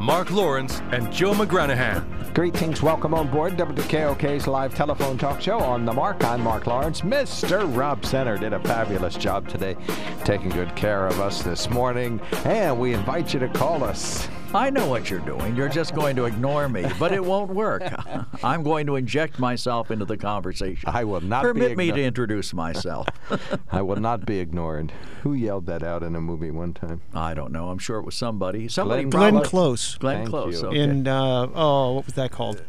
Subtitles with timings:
[0.00, 2.34] Mark Lawrence and Joe McGranahan.
[2.34, 2.82] Greetings.
[2.82, 6.24] Welcome on board WKOK's live telephone talk show on the Mark.
[6.24, 7.02] I'm Mark Lawrence.
[7.02, 7.76] Mr.
[7.76, 9.76] Rob Center did a fabulous job today,
[10.24, 14.28] taking good care of us this morning, and we invite you to call us.
[14.54, 15.56] I know what you're doing.
[15.56, 17.82] You're just going to ignore me, but it won't work.
[18.44, 20.88] I'm going to inject myself into the conversation.
[20.88, 23.06] I will not Permit me to introduce myself.
[23.70, 24.92] I will not be ignored.
[25.22, 27.00] Who yelled that out in a movie one time?
[27.14, 27.70] I don't know.
[27.70, 28.68] I'm sure it was somebody.
[28.68, 29.30] Somebody Glenn- probably.
[29.40, 30.62] Glenn Close Glenn Thank Close.
[30.62, 30.68] you.
[30.68, 30.78] Okay.
[30.78, 32.62] in uh, oh, what was that called?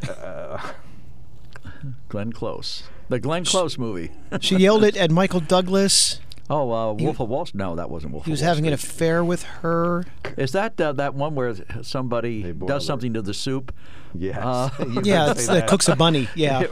[2.08, 2.84] Glenn Close.
[3.08, 4.10] The Glenn Close movie.
[4.40, 6.20] she yelled it at Michael Douglas.
[6.50, 7.58] Oh, uh, Wolf of Wall Street.
[7.58, 10.04] No, that wasn't Wolf He was of Wall having an affair with her.
[10.36, 13.74] Is that uh, that one where somebody They does something to the soup?
[14.14, 14.36] Yes.
[14.38, 14.68] Uh,
[15.04, 16.28] Yeah, did it's the cooks a bunny.
[16.34, 16.64] Yeah,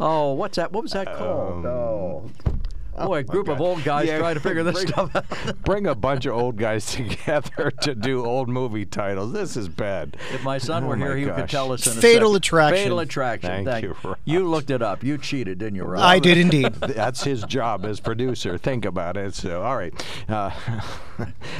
[0.00, 0.72] Oh, what's that?
[0.72, 1.66] What was that called?
[1.66, 2.30] oh.
[3.06, 5.62] Boy, a group of old guys Yeah, trying to figure this bring- stuff out.
[5.64, 9.32] Bring a bunch of old guys together to do old movie titles.
[9.32, 10.16] This is bad.
[10.32, 12.36] If my son Oh were here, my he could tell us in Fatal second.
[12.36, 12.82] Attraction.
[12.84, 13.64] Fatal Attraction.
[13.64, 14.16] Thank you, Rob.
[14.24, 15.02] You looked it up.
[15.04, 16.02] You cheated, didn't you, Rob?
[16.02, 16.72] I did indeed.
[16.74, 18.56] That's his job as producer.
[18.58, 19.34] Think about it.
[19.34, 19.92] So, all right.
[20.28, 20.50] Uh,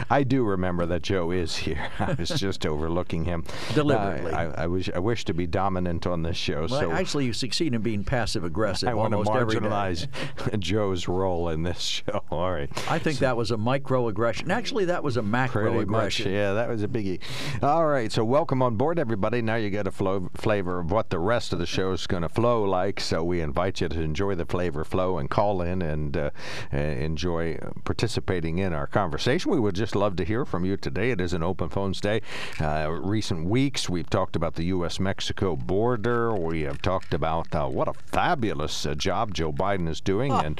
[0.09, 1.89] I do remember that Joe is here.
[1.99, 3.45] I was just overlooking him
[3.75, 4.33] Deliberately.
[4.33, 6.61] Uh, I, I wish I wish to be dominant on this show.
[6.71, 9.67] Well, so actually, you succeed in being passive aggressive I want to almost every day.
[9.67, 12.23] marginalize Joe's role in this show.
[12.31, 12.71] All right.
[12.91, 14.51] I think that was a microaggression.
[14.51, 16.33] Actually, that was a Pretty much, macroaggression.
[16.33, 17.21] yeah, that was a biggie.
[17.63, 19.43] All right, so welcome on board, everybody.
[19.43, 22.23] Now you get a flow, flavor of what the rest of the show is going
[22.23, 23.01] to flow like.
[23.01, 26.31] So we invite you to enjoy the flavor flow and call in and uh,
[26.73, 29.51] enjoy participating in our conversation.
[29.53, 31.11] We would just love to hear from you today.
[31.11, 32.23] It is an open phones day.
[32.61, 36.35] Uh, recent weeks, we've talked about the U.S.-Mexico border.
[36.35, 40.59] We have talked about uh, what a fabulous uh, job Joe Biden is doing and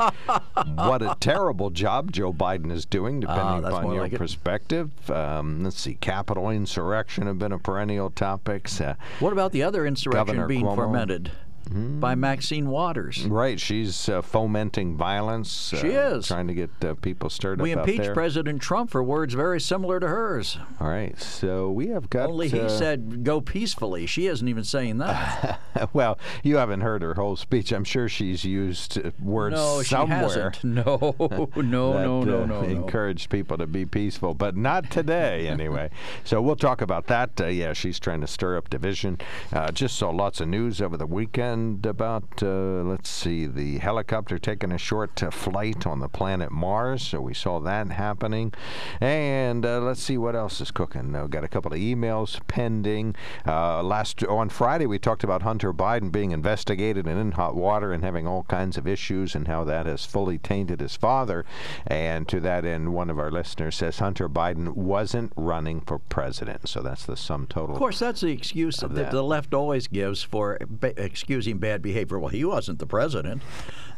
[0.75, 4.91] what a terrible job Joe Biden is doing, depending Ah, that's upon your like perspective.
[5.11, 8.69] Um, let's see, Capitol insurrection have been a perennial topic.
[8.81, 10.77] Uh, What about the other insurrection Governor being Cuomo.
[10.77, 11.31] fermented
[11.69, 13.25] by Maxine Waters?
[13.27, 15.75] right, she's uh, fomenting violence.
[15.79, 16.27] She uh, is.
[16.27, 18.15] trying to get uh, people stirred We up out impeached.
[18.15, 20.59] President Trump for words very similar to hers.
[20.81, 22.31] All right, so we have got.
[22.31, 24.07] Only he uh, said, go peacefully.
[24.07, 25.61] She isn't even saying that.
[25.93, 27.73] well, you haven't heard her whole speech.
[27.73, 30.19] I'm sure she's used uh, words no, she somewhere.
[30.21, 30.65] hasn't.
[30.79, 32.63] No, no, that, no, no, uh, no, no.
[32.63, 35.91] encouraged people to be peaceful, but not today anyway.
[36.25, 37.31] so we'll talk about that.
[37.41, 39.19] Uh, yeah, she's trying to stir up division.
[39.53, 44.39] Uh, just saw lots of news over the weekend about, uh, let's see, the helicopter
[44.39, 47.03] taking a short uh, flight on the planet Mars.
[47.03, 48.53] So we saw that happening.
[49.01, 51.15] And uh, let's see what else is cooking.
[51.15, 53.15] Uh, got a couple of emails pending.
[53.47, 57.93] Uh, last on Friday, we talked about Hunter Biden being investigated and in hot water
[57.93, 61.45] and having all kinds of issues and how that has fully tainted his father.
[61.87, 66.69] And to that end, one of our listeners says Hunter Biden wasn't running for president.
[66.69, 67.75] So that's the sum total.
[67.75, 69.11] Of course, that's the excuse that that.
[69.11, 71.01] the left always gives for ba-
[71.49, 72.19] excusing bad behavior.
[72.19, 73.43] Well, he wasn't the president.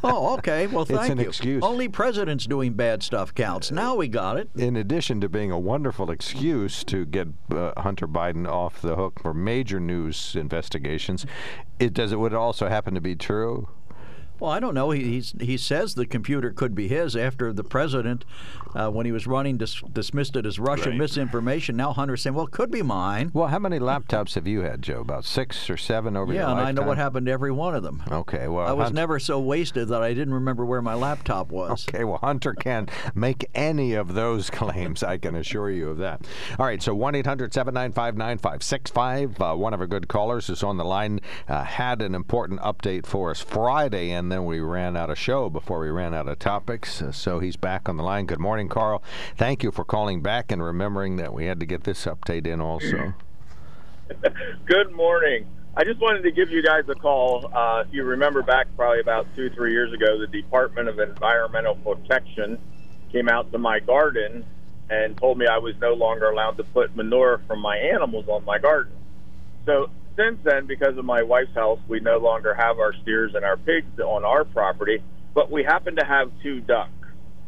[0.03, 0.67] Oh, okay.
[0.67, 1.29] Well, thank It's an you.
[1.29, 1.63] excuse.
[1.63, 3.71] Only presidents doing bad stuff counts.
[3.71, 4.51] Now we got it.
[4.57, 9.21] in addition to being a wonderful excuse to get uh, Hunter Biden off the hook
[9.21, 11.27] for major news investigations,
[11.79, 13.69] it does it would also happen to be true.
[14.41, 14.91] Well, I don't know.
[14.91, 18.25] He he says the computer could be his after the president,
[18.75, 20.99] uh, when he was running, dis- dismissed it as Russian Right.
[21.01, 21.77] misinformation.
[21.77, 24.83] Now Hunter's saying, "Well, it could be mine." Well, how many laptops have you had,
[24.83, 25.01] Joe?
[25.01, 27.75] About six or seven over your yeah, and I know what happened to every one
[27.75, 28.03] of them.
[28.11, 31.87] Okay, well, I was never so wasted that I didn't remember where my laptop was.
[31.89, 35.03] Okay, well, Hunter can't make any of those claims.
[35.03, 36.27] I can assure you of that.
[36.59, 39.41] All right, so 1 800 795 9565.
[39.43, 43.07] uh, One of our good callers is on the line, uh, had an important update
[43.07, 46.39] for us Friday, and then we ran out of show before we ran out of
[46.39, 47.03] topics.
[47.03, 48.27] Uh, so he's back on the line.
[48.27, 49.03] Good morning, Carl.
[49.37, 52.61] Thank you for calling back and remembering that we had to get this update in
[52.61, 53.15] also.
[54.67, 55.47] Good morning.
[55.77, 57.51] I just wanted to give you guys a call.
[57.55, 61.77] Uh, if you remember back probably about two, three years ago, the Department of Environmental
[61.77, 62.59] Protection
[63.13, 64.45] came out to my garden
[64.91, 68.45] and told me I was no longer allowed to put manure from my animals on
[68.45, 68.93] my garden.
[69.65, 73.45] So since then, because of my wife's health, we no longer have our steers and
[73.45, 75.03] our pigs on our property,
[75.35, 76.91] but we happen to have two ducks.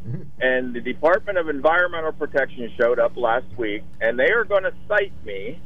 [0.08, 0.22] Mm-hmm.
[0.40, 4.72] And the Department of Environmental Protection showed up last week, and they are going to
[4.88, 5.60] cite me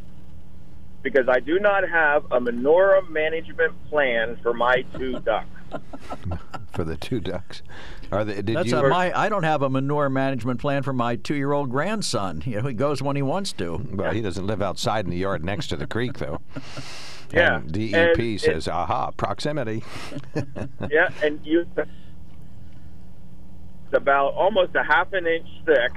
[1.02, 5.46] because I do not have a manure management plan for my two ducks.
[6.72, 7.62] for the two ducks.
[8.12, 8.42] Are they?
[8.42, 8.76] Did That's you?
[8.78, 9.16] a, my.
[9.18, 12.42] I don't have a manure management plan for my two-year-old grandson.
[12.46, 13.80] You know, he goes when he wants to.
[13.92, 16.40] well, he doesn't live outside in the yard next to the creek, though.
[17.32, 19.82] Yeah, And DEP and it- says, "Aha, proximity."
[20.90, 21.88] yeah, and you it's
[23.92, 25.92] about almost a half an inch thick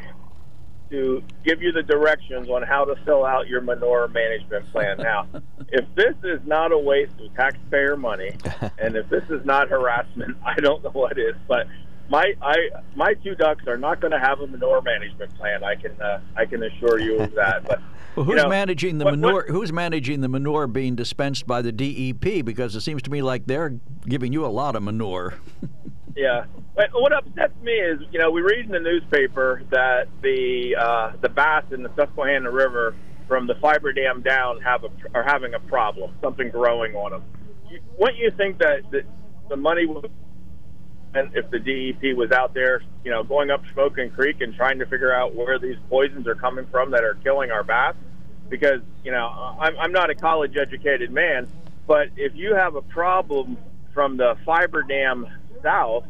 [0.90, 4.98] to give you the directions on how to fill out your manure management plan.
[5.04, 5.28] Now,
[5.70, 8.32] if this is not a waste of taxpayer money,
[8.80, 11.36] and if this is not harassment, I don't know what is.
[11.48, 11.68] But
[12.10, 12.56] my I
[12.96, 15.64] my two ducks are not going to have a manure management plan.
[15.64, 17.66] I can uh, I can assure you of that.
[17.66, 17.80] But
[18.16, 19.46] Well, you who's know, managing the what- what- manure?
[19.50, 22.44] Who's managing the manure being dispensed by the DEP?
[22.44, 23.76] Because it seems to me like they're
[24.08, 25.36] giving you a lot of manure.
[26.16, 26.46] Yeah.
[26.76, 31.14] But what upsets me is, you know, we read in the newspaper that the uh,
[31.22, 32.94] the bass in the Susquehanna River
[33.26, 37.24] from the Fabridam down have a, are having a problem, something growing on them.
[37.70, 39.04] You, wouldn't you think that, that
[39.48, 40.12] the money would,
[41.14, 44.86] if the DEP was out there, you know, going up Shamokin Creek and trying to
[44.86, 47.96] figure out where these poisons are coming from that are killing our bass?
[48.50, 49.28] Because you know,
[49.60, 51.48] I'm, I'm not a college educated man,
[51.88, 53.58] but if you have a problem
[53.94, 55.30] from the Fabridam
[55.62, 56.06] south,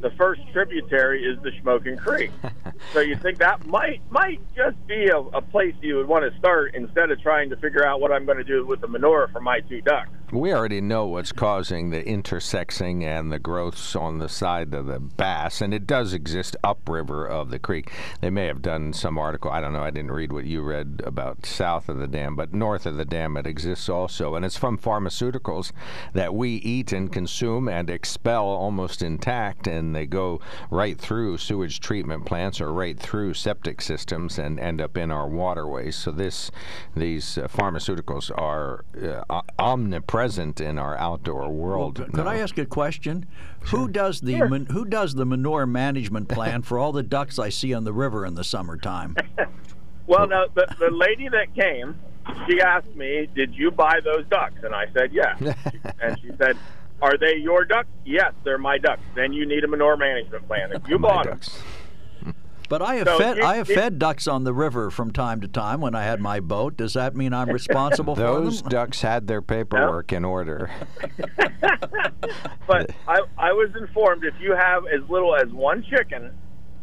[0.00, 2.30] the first tributary is the Shamokin Creek.
[2.92, 6.38] so you think that might might just be a, a place you would want to
[6.38, 9.28] start instead of trying to figure out what I'm going to do with the manure
[9.32, 10.10] for my two ducks.
[10.32, 14.98] We already know what's causing the intersexing and the growths on the side of the
[14.98, 17.92] bass, and it does exist upriver of the creek.
[18.20, 19.52] They may have done some article.
[19.52, 19.84] I don't know.
[19.84, 23.04] I didn't read what you read about south of the dam, but north of the
[23.04, 25.70] dam it exists also, and it's from pharmaceuticals
[26.12, 30.40] that we eat and consume and expel almost intact, and they go
[30.70, 35.28] right through sewage treatment plants or right through septic systems and end up in our
[35.28, 35.94] waterways.
[35.94, 36.50] So this,
[36.96, 38.84] these uh, pharmaceuticals are
[39.30, 40.15] uh, omnipresent
[40.60, 42.06] in our outdoor world.
[42.12, 43.26] Could I ask a question?
[43.66, 47.50] Who does the man, who does the manure management plan for all the ducks I
[47.50, 49.16] see on the river in the summertime?
[50.08, 51.96] Well, now the, the lady that came,
[52.48, 55.36] she asked me, "Did you buy those ducks?" And I said, "Yes."
[56.00, 56.56] and she said,
[57.02, 59.02] "Are they your ducks?" Yes, they're my ducks.
[59.16, 60.70] Then you need a manure management plan.
[60.72, 61.60] If you My bought them, ducks.
[62.68, 65.12] But I have So fed you- I have you- fed ducks on the river from
[65.12, 66.76] time to time when I had my boat.
[66.76, 70.70] Does that mean I'm responsible for Those ducks had their paperwork in order.
[72.66, 76.32] but I, I was informed if you have as little as one chicken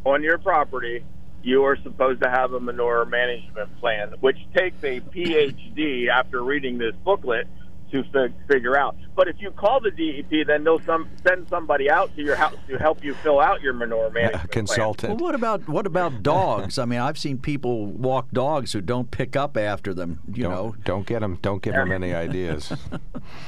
[0.06, 1.04] on your property,
[1.42, 6.78] you are supposed to have a manure management plan, which takes a PhD after reading
[6.78, 7.48] this booklet
[7.94, 8.98] to fig- figure out.
[9.16, 12.56] But if you call the DEP, then they'll some, send somebody out to your house
[12.68, 15.22] to help you fill out your manure management Well, Consultant.
[15.22, 16.80] what about what about dogs?
[16.80, 20.20] I mean, I've seen people walk dogs who don't pick up after them.
[20.34, 21.38] You don't, know, don't get them.
[21.42, 22.74] Don't give them any ideas.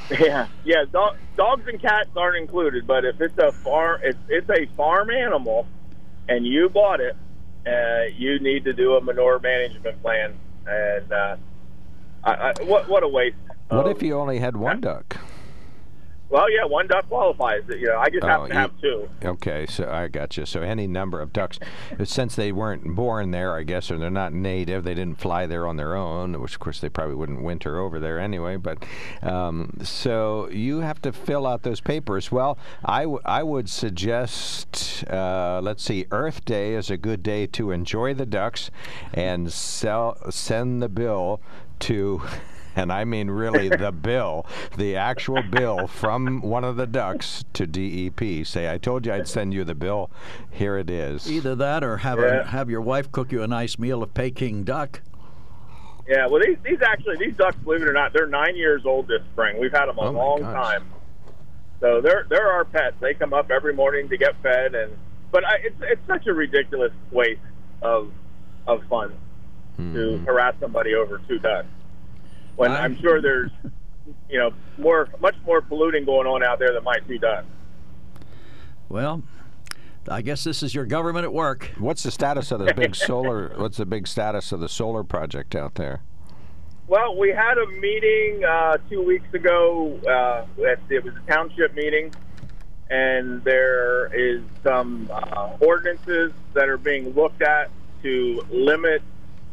[0.09, 0.85] Yeah, yeah.
[0.89, 5.09] Do- dogs and cats aren't included, but if it's a farm, if it's a farm
[5.09, 5.67] animal,
[6.29, 7.15] and you bought it,
[7.67, 10.37] uh, you need to do a manure management plan.
[10.67, 11.35] And uh,
[12.23, 13.35] I, I, what what a waste.
[13.69, 15.17] What if you only had one duck?
[16.27, 17.61] Well, yeah, one duck qualifies.
[17.69, 19.09] You know, I just Oh, have to you- have two.
[19.23, 20.45] Okay, so I got you.
[20.47, 21.59] So any number of ducks,
[22.03, 25.67] since they weren't born there, I guess, or they're not native, they didn't fly there
[25.67, 26.41] on their own.
[26.41, 28.57] Which, of course, they probably wouldn't winter over there anyway.
[28.57, 28.83] But
[29.21, 32.31] um, so you have to fill out those papers.
[32.31, 37.45] Well, I, w- I would suggest, uh, let's see, Earth Day is a good day
[37.47, 38.71] to enjoy the ducks,
[39.13, 41.39] and sell send the bill
[41.81, 42.23] to.
[42.75, 44.45] And I mean really the bill,
[44.77, 48.45] the actual bill from one of the ducks to DEP.
[48.45, 50.09] Say, I told you I'd send you the bill.
[50.51, 51.29] Here it is.
[51.31, 52.41] either that or have Yeah.
[52.41, 55.01] a, have your wife cook you a nice meal of Peking duck.
[56.07, 59.07] Yeah, well, these these actually these ducks, believe it or not, they're nine years old
[59.07, 59.57] this spring.
[59.59, 60.53] We've had them a Oh, long gosh.
[60.53, 60.85] time.
[61.79, 62.95] So they're they're our pets.
[62.99, 64.91] They come up every morning to get fed, and
[65.31, 67.41] but I, it's it's such a ridiculous waste
[67.81, 68.11] of
[68.67, 69.15] of funds
[69.77, 70.25] to hmm.
[70.25, 71.67] harass somebody over two ducks.
[72.55, 73.51] When I- I'm sure there's
[74.29, 77.45] you know more much more polluting going on out there than might be done.
[78.89, 79.23] Well,
[80.07, 81.71] I guess this is your government at work.
[81.79, 83.53] What's the status of the big solar?
[83.57, 86.01] What's the big status of the solar project out there?
[86.87, 89.99] Well, we had a meeting uh, two weeks ago.
[90.07, 92.13] Uh, at, it was a township meeting,
[92.91, 97.71] and there is some uh, ordinances that are being looked at
[98.03, 99.01] to limit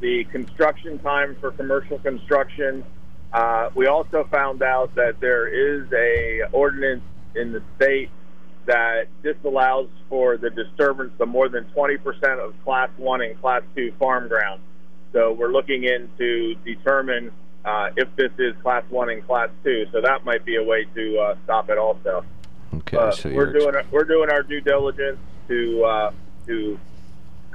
[0.02, 2.84] the construction time for commercial construction
[3.32, 7.02] Uh, we also found out that there is a ordinance
[7.34, 8.10] in the state
[8.66, 11.98] that disallows for the disturbance of more than 20%
[12.44, 14.60] of Class 1 and Class 2 farm ground.
[15.14, 17.32] So we're looking in to determine
[17.64, 19.86] uh, if this is Class 1 and Class 2.
[19.92, 22.26] So that might be a way to uh, stop it also.
[22.74, 25.18] Okay, Uh, so we're doing our- we're doing our due diligence
[25.48, 26.10] to uh,
[26.48, 26.78] to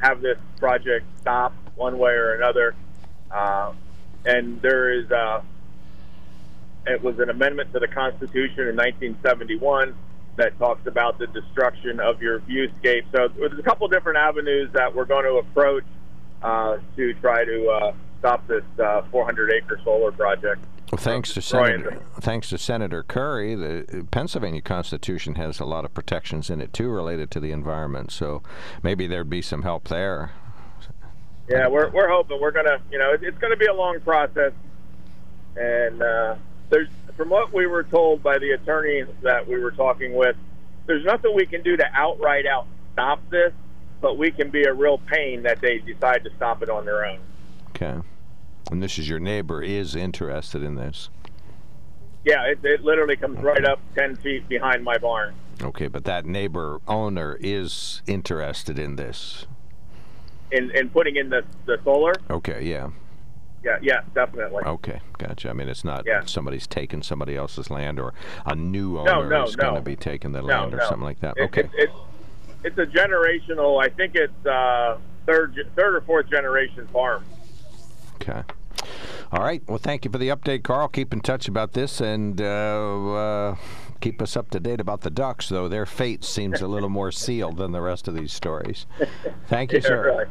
[0.01, 2.75] have this project stop one way or another.
[3.31, 3.73] Uh,
[4.25, 5.41] and there is uh,
[6.85, 9.95] it was an amendment to the Constitution in 1971
[10.37, 13.03] that talks about the destruction of your viewscape.
[13.11, 15.83] So there's a couple different avenues that we're going to approach
[16.41, 20.63] uh, to try to uh, stop this uh, 400 acre solar project.
[20.91, 25.93] Well, thanks to Senator, thanks to Senator Kury, the Pennsylvania Constitution has a lot of
[25.93, 28.09] protections in it too, related to the environment.
[28.11, 28.41] So
[28.81, 30.31] maybe there'd be some help there.
[31.47, 34.51] Yeah, we're we're hoping we're gonna, you know, it, it's gonna be a long process,
[35.55, 36.35] and uh,
[36.69, 40.35] there's from what we were told by the attorney that we were talking with,
[40.85, 43.53] there's nothing we can do to outright out stop this,
[44.01, 47.05] but we can be a real pain that they decide to stop it on their
[47.05, 47.19] own.
[47.69, 47.99] Okay,
[48.69, 51.09] and this is your neighbor is interested in this.
[52.25, 55.33] Yeah, it, it literally comes right up ten feet behind my barn.
[55.61, 59.47] Okay, but that neighbor owner is interested in this.
[60.51, 62.89] In in putting in the the solar, Okay, yeah.
[63.63, 64.63] yeah, yeah, definitely.
[64.63, 65.49] Okay, gotcha.
[65.49, 66.21] I mean, it's not Yeah.
[66.25, 68.13] somebody's taking somebody else's land or
[68.45, 70.83] a new owner no, is going to be taking the No, land or no.
[70.85, 71.35] something like that.
[71.37, 71.61] It- Okay.
[71.61, 71.93] it- it's
[72.63, 73.83] it's a generational.
[73.83, 77.23] I think it's uh, third third or fourth generation farm.
[78.15, 78.43] Okay.
[79.31, 79.61] All right.
[79.67, 80.87] Well, thank you for the update, Carl.
[80.87, 83.55] Keep in touch about this and uh, uh,
[83.97, 87.11] keep us up to date about the ducks, though their fate seems a little more
[87.11, 88.85] sealed than the rest of these stories.
[89.47, 90.03] Thank you, Yeah, sir.
[90.05, 90.25] really.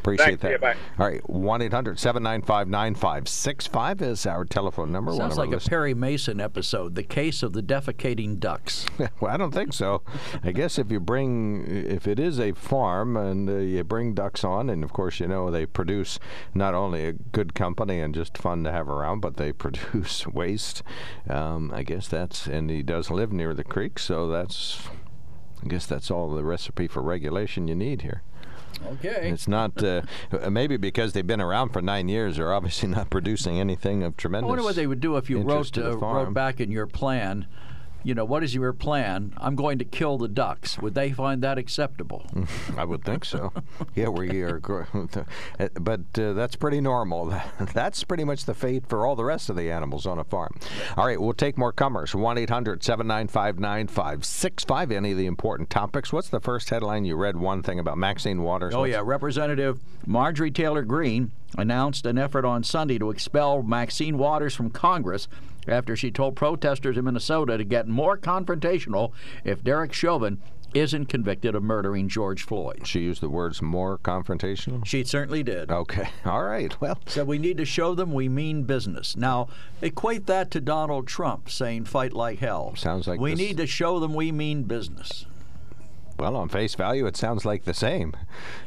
[0.00, 0.42] Appreciate Thanks.
[0.42, 0.58] See you.
[0.58, 0.60] that.
[0.60, 0.76] Bye.
[1.04, 1.28] All right.
[1.30, 5.10] 1 800 795 9565 is our telephone number.
[5.10, 8.38] One Sounds of our like a listeners- Perry Mason episode, The Case of the Defecating
[8.38, 8.86] Ducks.
[9.20, 10.02] well, I don't think so.
[10.42, 14.44] I guess if you bring, if it is a farm and uh, you bring ducks
[14.44, 16.18] on, and of course, you know, they produce
[16.54, 20.82] not only a good company and just fun to have around, but they produce waste.
[21.28, 24.88] Um, I guess that's, and he does live near the creek, so that's,
[25.64, 28.22] I guess that's all the recipe for regulation you need here.
[28.86, 29.30] Okay.
[29.30, 30.02] It's not, uh,
[30.50, 34.46] maybe because they've been around for nine years, they're obviously not producing anything of tremendous.
[34.46, 37.46] I wonder what they would do if you wrote uh, wrote back in your plan.
[38.08, 39.34] You know, what is your plan?
[39.36, 40.78] I'm going to kill the ducks.
[40.78, 42.24] Would they find that acceptable?
[42.78, 43.52] I would think so.
[43.94, 44.84] yeah, we are, gr-
[45.78, 47.26] but uh, that's pretty normal.
[47.74, 50.56] That's pretty much the fate for all the rest of the animals on a farm.
[50.96, 52.14] All right, we'll take more comers.
[52.14, 54.90] 1 800 795 9565.
[54.90, 56.10] Any of the important topics?
[56.10, 57.36] What's the first headline you read?
[57.36, 58.74] One thing about Maxine Waters.
[58.74, 64.16] Oh What's- yeah, Representative Marjorie Taylor Greene announced an effort on Sunday to expel Maxine
[64.16, 65.28] Waters from Congress
[65.68, 69.12] after she told protesters in Minnesota to get more confrontational
[69.44, 70.40] if Derek Chauvin
[70.74, 72.86] isn't convicted of murdering George Floyd.
[72.86, 74.84] She used the words more confrontational.
[74.84, 75.70] She certainly did.
[75.70, 76.10] Okay.
[76.26, 76.78] All right.
[76.78, 79.16] Well, So we need to show them we mean business.
[79.16, 79.48] Now,
[79.80, 82.74] equate that to Donald Trump saying fight like hell.
[82.76, 85.24] Sounds like we this- need to show them we mean business.
[86.18, 88.14] Well, on face value, it sounds like the same.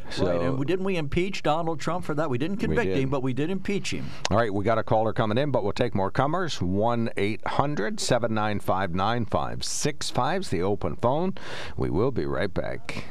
[0.10, 0.42] So, right.
[0.42, 2.30] And we- didn't we impeach Donald Trump for that?
[2.30, 2.98] We didn't convict did.
[2.98, 4.06] him, but we did impeach him.
[4.30, 6.62] All right, we got a caller coming in, but we'll take more comers.
[6.62, 11.34] 1 800 795 9565 is the open phone.
[11.78, 13.06] We will be right back.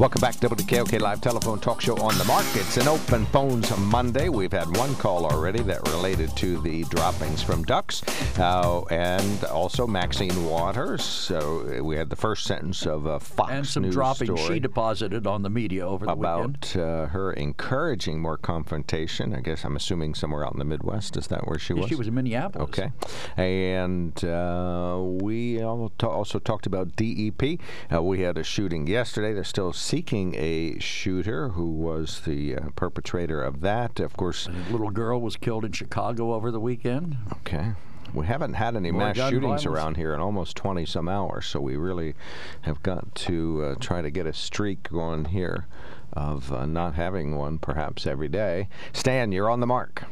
[0.00, 2.46] Welcome back to WKOK Live Telephone Talk Show on the Mark.
[2.54, 4.30] It's an open phones Monday.
[4.30, 8.02] We've had one call already that related to the droppings from ducks
[8.38, 11.04] uh, and also Maxine Waters.
[11.04, 15.26] So we had the first sentence of a Fox and some News droppings she deposited
[15.26, 16.56] on the media over the weekend.
[16.64, 19.34] about uh, her encouraging more confrontation.
[19.34, 21.18] I guess I'm assuming somewhere out in the Midwest.
[21.18, 21.90] Is that where she was?
[21.90, 22.70] She was in Minneapolis.
[22.70, 22.90] Okay.
[23.36, 27.60] And uh, we also talked about DEP.
[27.92, 29.34] Uh, we had a shooting yesterday.
[29.34, 33.98] They're still seeking a shooter who was the uh, perpetrator of that.
[33.98, 37.16] Of course, A little girl was killed in Chicago over the weekend.
[37.38, 37.72] okay.
[38.14, 39.66] We haven't had any More mass shootings violence?
[39.66, 42.14] around here in almost 20 some hours, so we really
[42.62, 45.66] have got to uh, try to get a streak going here
[46.12, 48.68] of uh, not having one perhaps every day.
[48.92, 50.04] Stan, you're on the mark.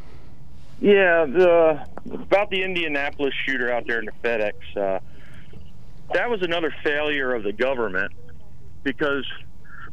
[0.81, 4.53] Yeah, the, about the Indianapolis shooter out there in the FedEx.
[4.77, 4.99] Uh,
[6.15, 8.13] that was another failure of the government
[8.83, 9.25] because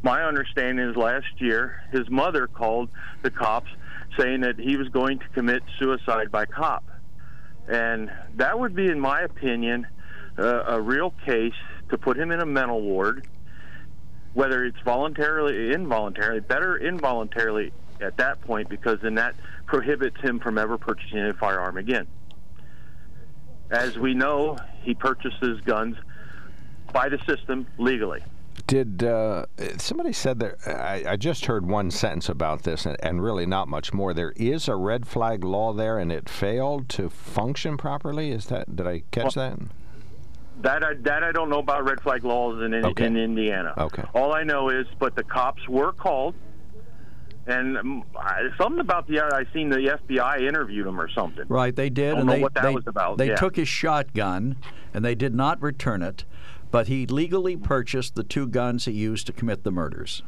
[0.04, 2.90] my understanding is last year his mother called
[3.22, 3.70] the cops
[4.18, 6.84] saying that he was going to commit suicide by cop.
[7.68, 9.88] And that would be, in my opinion,
[10.38, 11.54] uh, a real case
[11.90, 13.28] to put him in a mental ward,
[14.34, 17.72] whether it's voluntarily, involuntarily, better involuntarily
[18.02, 19.36] at that point, because then that
[19.66, 22.08] prohibits him from ever purchasing a firearm again.
[23.72, 25.98] As we know, he purchases guns
[26.94, 28.22] by the system legally.
[28.68, 29.46] Did uh,
[29.78, 30.56] somebody said that?
[30.68, 34.14] I, I just heard one sentence about this, and, and really not much more.
[34.14, 38.32] There is a red flag law there, and it failed to function properly.
[38.32, 38.76] Is that?
[38.76, 39.60] Did I catch that?
[40.62, 43.06] That I, that I don't know about red flag laws in in, Okay.
[43.06, 43.74] in Indiana.
[43.78, 44.04] Okay.
[44.16, 46.34] All I know is, but the cops were called,
[47.46, 51.46] and um, I- something about the I seen the FBI interviewed him or something.
[51.50, 53.36] Right, they did, Don't and know they what that they, was about, they yeah.
[53.36, 54.56] took his shotgun,
[54.94, 56.24] and they did not return it,
[56.72, 60.24] but he legally purchased the two guns he used to commit the murders.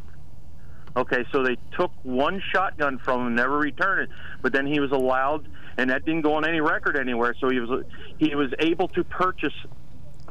[0.95, 4.09] Okay, so they took one shotgun from him, never returned it,
[4.41, 7.35] but then he was allowed, and that didn't go on any record anywhere.
[7.39, 7.83] So he was
[8.17, 9.53] he was able to purchase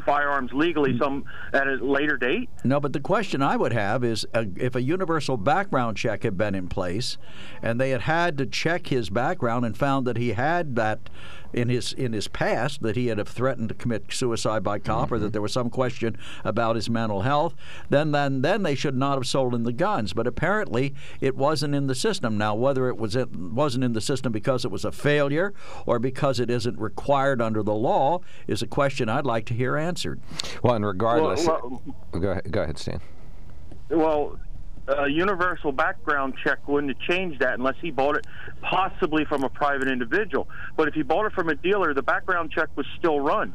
[0.04, 2.48] firearms legally some at a later date.
[2.64, 6.38] No, but the question I would have is uh, if a universal background check had
[6.38, 7.18] been in place,
[7.60, 11.10] and they had had to check his background and found that he had that
[11.56, 15.10] in his in his past that he had have threatened to commit suicide by cop,
[15.10, 15.32] or that mm-hmm.
[15.32, 17.54] there was some question about his mental health,
[17.88, 20.12] then then then they should not have sold him the guns.
[20.12, 22.36] But apparently, it wasn't in the system.
[22.36, 25.54] Now, whether it was in, wasn't in the system because it was a failure
[25.86, 29.76] or because it isn't required under the law is a question I'd like to hear
[29.76, 30.20] answered.
[30.62, 33.00] Well, and regardless, Well, go ahead, go ahead, Stan.
[33.88, 34.38] Well,
[34.88, 38.24] a universal background check wouldn't have changed that unless he bought it
[38.62, 40.48] possibly from a private individual.
[40.76, 43.54] But if he bought it from a dealer, the background check was still run.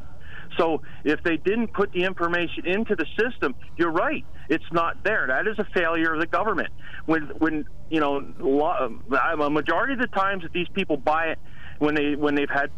[0.58, 4.24] So if they didn't put the information into the system, you're right.
[4.50, 5.26] It's not there.
[5.28, 6.68] That is a failure of the government.
[7.06, 11.28] When when you know lo- um, a majority of the times that these people buy
[11.28, 11.38] it
[11.78, 12.70] when they when they've had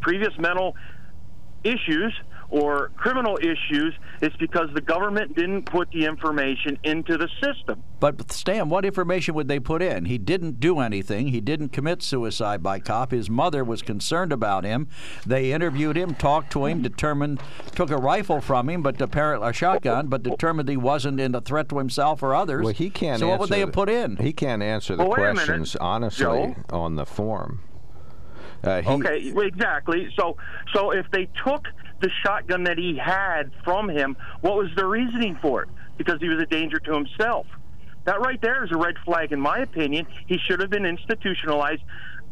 [0.00, 0.74] previous mental
[1.62, 2.12] issues
[2.54, 7.82] or criminal issues, it's because the government didn't put the information into the system.
[7.98, 10.04] But Stan, what information would they put in?
[10.04, 11.28] He didn't do anything.
[11.28, 13.10] He didn't commit suicide by cop.
[13.10, 14.86] His mother was concerned about him.
[15.26, 17.42] They interviewed him, talked to him, determined,
[17.74, 21.40] took a rifle from him, but apparently a shotgun, but determined he wasn't in a
[21.40, 22.64] threat to himself or others.
[22.64, 23.18] Well, he can't.
[23.18, 24.16] So what would they have put in?
[24.18, 26.54] He can't answer the Well, wait minute, questions honestly Joe.
[26.70, 27.62] on the form.
[28.62, 30.08] Uh, he, Okay, exactly.
[30.16, 30.36] So,
[30.72, 31.66] so if they took
[32.04, 35.68] the shotgun that he had from him, what was the reasoning for it?
[35.96, 37.46] Because he was a danger to himself.
[38.04, 40.06] That right there is a red flag, in my opinion.
[40.26, 41.82] He should have been institutionalized,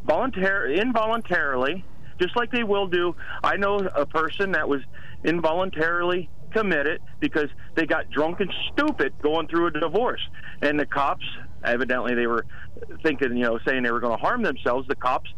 [0.06, 1.86] voluntar- involuntarily,
[2.20, 3.16] just like they will do.
[3.42, 4.82] I know a person that was
[5.24, 10.20] involuntarily committed because they got drunk and stupid going through a divorce,
[10.60, 11.24] and the cops
[11.64, 12.44] evidently they were
[13.02, 14.86] thinking, you know, saying they were going to harm themselves.
[14.86, 15.30] The cops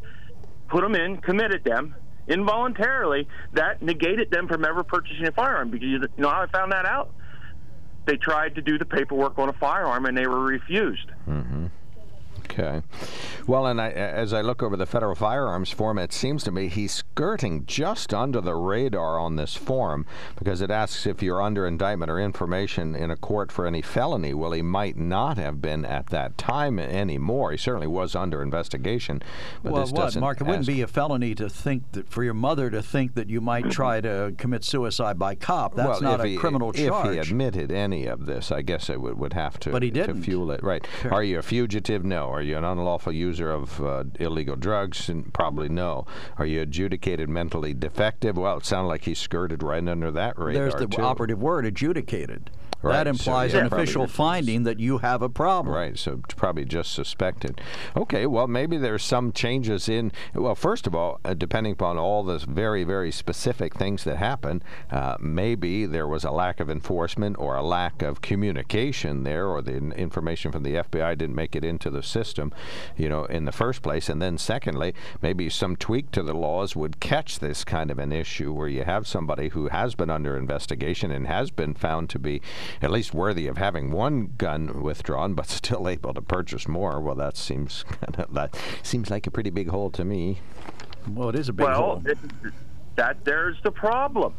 [0.68, 1.94] put them in, committed them
[2.28, 3.28] involuntarily.
[3.52, 6.86] That negated them from ever purchasing a firearm because you know how I found that
[6.86, 7.12] out.
[8.06, 11.10] They tried to do the paperwork on a firearm and they were refused.
[11.26, 11.66] Mm-hmm.
[12.44, 12.82] Okay.
[13.46, 16.68] Well, and I, as I look over the federal firearms form, it seems to me
[16.68, 21.66] he's skirting just under the radar on this form because it asks if you're under
[21.66, 24.34] indictment or information in a court for any felony.
[24.34, 27.52] Well, he might not have been at that time anymore.
[27.52, 29.22] He certainly was under investigation.
[29.62, 30.40] But well, this what, Mark?
[30.40, 33.40] It wouldn't be a felony to think that for your mother to think that you
[33.40, 35.74] might try to commit suicide by cop.
[35.74, 37.06] That's well, not a he, criminal if charge.
[37.06, 39.90] If he admitted any of this, I guess it would, would have to, But he
[39.90, 40.22] didn't.
[40.22, 40.62] fuel it.
[40.62, 40.86] Right.
[41.10, 42.04] Are you a fugitive?
[42.04, 42.33] No.
[42.34, 45.08] Are you an unlawful user of uh, illegal drugs?
[45.08, 46.06] And probably no.
[46.36, 48.36] Are you adjudicated mentally defective?
[48.36, 51.02] Well, it sounded like he skirted right under that radar There's the too.
[51.02, 52.50] operative word, adjudicated.
[52.84, 55.74] Right, that so, implies yeah, an official finding that you have a problem.
[55.74, 57.60] Right, so probably just suspected.
[57.96, 60.12] Okay, well, maybe there's some changes in.
[60.34, 64.62] Well, first of all, uh, depending upon all the very, very specific things that happen,
[64.90, 69.62] uh, maybe there was a lack of enforcement or a lack of communication there, or
[69.62, 72.52] the information from the FBI didn't make it into the system,
[72.96, 74.08] you know, in the first place.
[74.08, 78.12] And then, secondly, maybe some tweak to the laws would catch this kind of an
[78.12, 82.18] issue where you have somebody who has been under investigation and has been found to
[82.18, 82.42] be
[82.82, 87.00] at least worthy of having one gun withdrawn, but still able to purchase more.
[87.00, 90.40] Well, that seems kind of, that seems like a pretty big hole to me.
[91.08, 92.02] Well, it is a big well, hole.
[92.06, 92.18] it,
[92.96, 94.34] that there's the problem.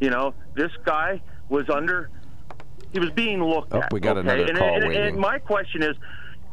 [0.00, 2.10] You know, this guy was under.
[2.92, 3.92] He was being looked Oh, at.
[3.92, 4.28] we got okay?
[4.28, 5.02] another and, call and, waiting.
[5.02, 5.96] and my question is,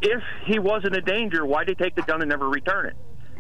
[0.01, 2.95] if he wasn't a danger, why did he take the gun and never return it?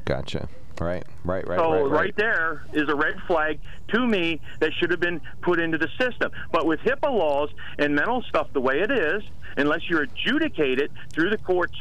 [0.05, 0.47] Gotcha.
[0.79, 3.59] Right, right, right, So right, right, there is a red flag
[3.93, 6.31] to me that should have been put into the system.
[6.51, 9.23] But with HIPAA laws and mental stuff the way it is,
[9.57, 11.73] unless you're adjudicated through the courts,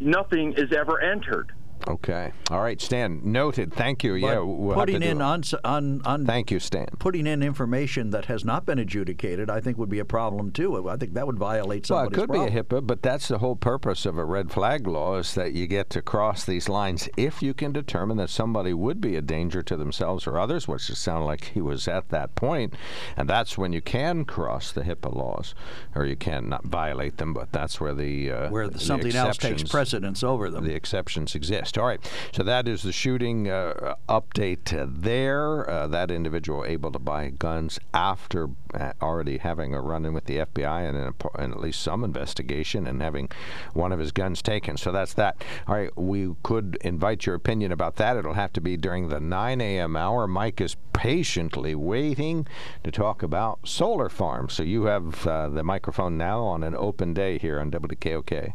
[0.00, 1.50] nothing is ever entered.
[1.88, 2.32] Okay.
[2.50, 3.20] All right, Stan.
[3.24, 3.72] Noted.
[3.72, 4.12] Thank you.
[4.20, 6.86] But yeah, we'll putting in uns- un, un, Thank you, Stan.
[6.98, 10.88] putting in information that has not been adjudicated, I think would be a problem too.
[10.88, 12.46] I think that would violate Well, it could problem.
[12.52, 15.52] be a HIPAA, but that's the whole purpose of a red flag law is that
[15.52, 19.22] you get to cross these lines if you can determine that somebody would be a
[19.22, 22.74] danger to themselves or others, which it sounded like he was at that point,
[23.16, 25.54] and that's when you can cross the HIPAA laws,
[25.94, 29.36] or you can not violate them, but that's where the uh, where the something else
[29.36, 30.64] takes precedence over them.
[30.64, 31.71] the exceptions exist.
[31.78, 32.00] All right,
[32.32, 35.68] so that is the shooting uh, update uh, there.
[35.68, 40.38] Uh, that individual able to buy guns after uh, already having a run-in with the
[40.38, 43.30] FBI and, in a, and at least some investigation and having
[43.72, 44.76] one of his guns taken.
[44.76, 45.42] So that's that.
[45.66, 48.16] All right, we could invite your opinion about that.
[48.16, 49.96] It'll have to be during the 9 a.m.
[49.96, 50.26] hour.
[50.26, 52.46] Mike is patiently waiting
[52.84, 54.52] to talk about solar farms.
[54.52, 58.52] So you have uh, the microphone now on an open day here on WKOK.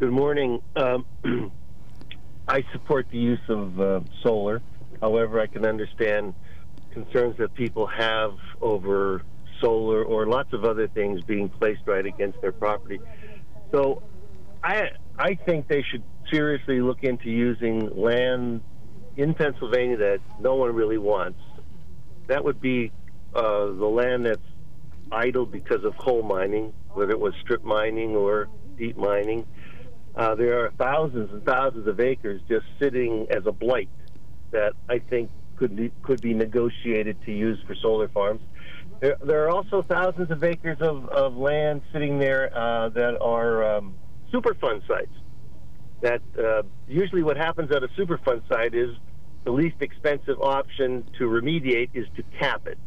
[0.00, 0.60] Good morning.
[0.76, 1.06] Um,
[2.48, 4.62] I support the use of uh, solar.
[5.00, 6.34] However, I can understand
[6.92, 9.22] concerns that people have over
[9.60, 13.00] solar or lots of other things being placed right against their property.
[13.72, 14.02] So,
[14.62, 16.02] I I think they should
[16.32, 18.62] seriously look into using land
[19.16, 21.38] in Pennsylvania that no one really wants.
[22.26, 22.92] That would be
[23.34, 24.40] uh, the land that's
[25.12, 29.46] idle because of coal mining, whether it was strip mining or deep mining.
[30.14, 33.88] Uh, there are thousands and thousands of acres just sitting as a blight
[34.50, 38.42] that I think could be, could be negotiated to use for solar farms.
[39.00, 43.76] There, there are also thousands of acres of, of land sitting there uh, that are
[43.76, 43.94] um,
[44.32, 45.12] Superfund sites.
[46.02, 48.90] That uh, usually what happens at a Superfund site is
[49.44, 52.78] the least expensive option to remediate is to cap it,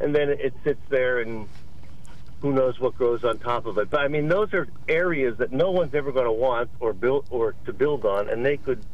[0.00, 1.48] and then it sits there and
[2.44, 3.88] who knows what grows on top of it.
[3.88, 7.26] But I mean, those are areas that no one's ever going to want or build
[7.30, 8.84] or to build on, and they could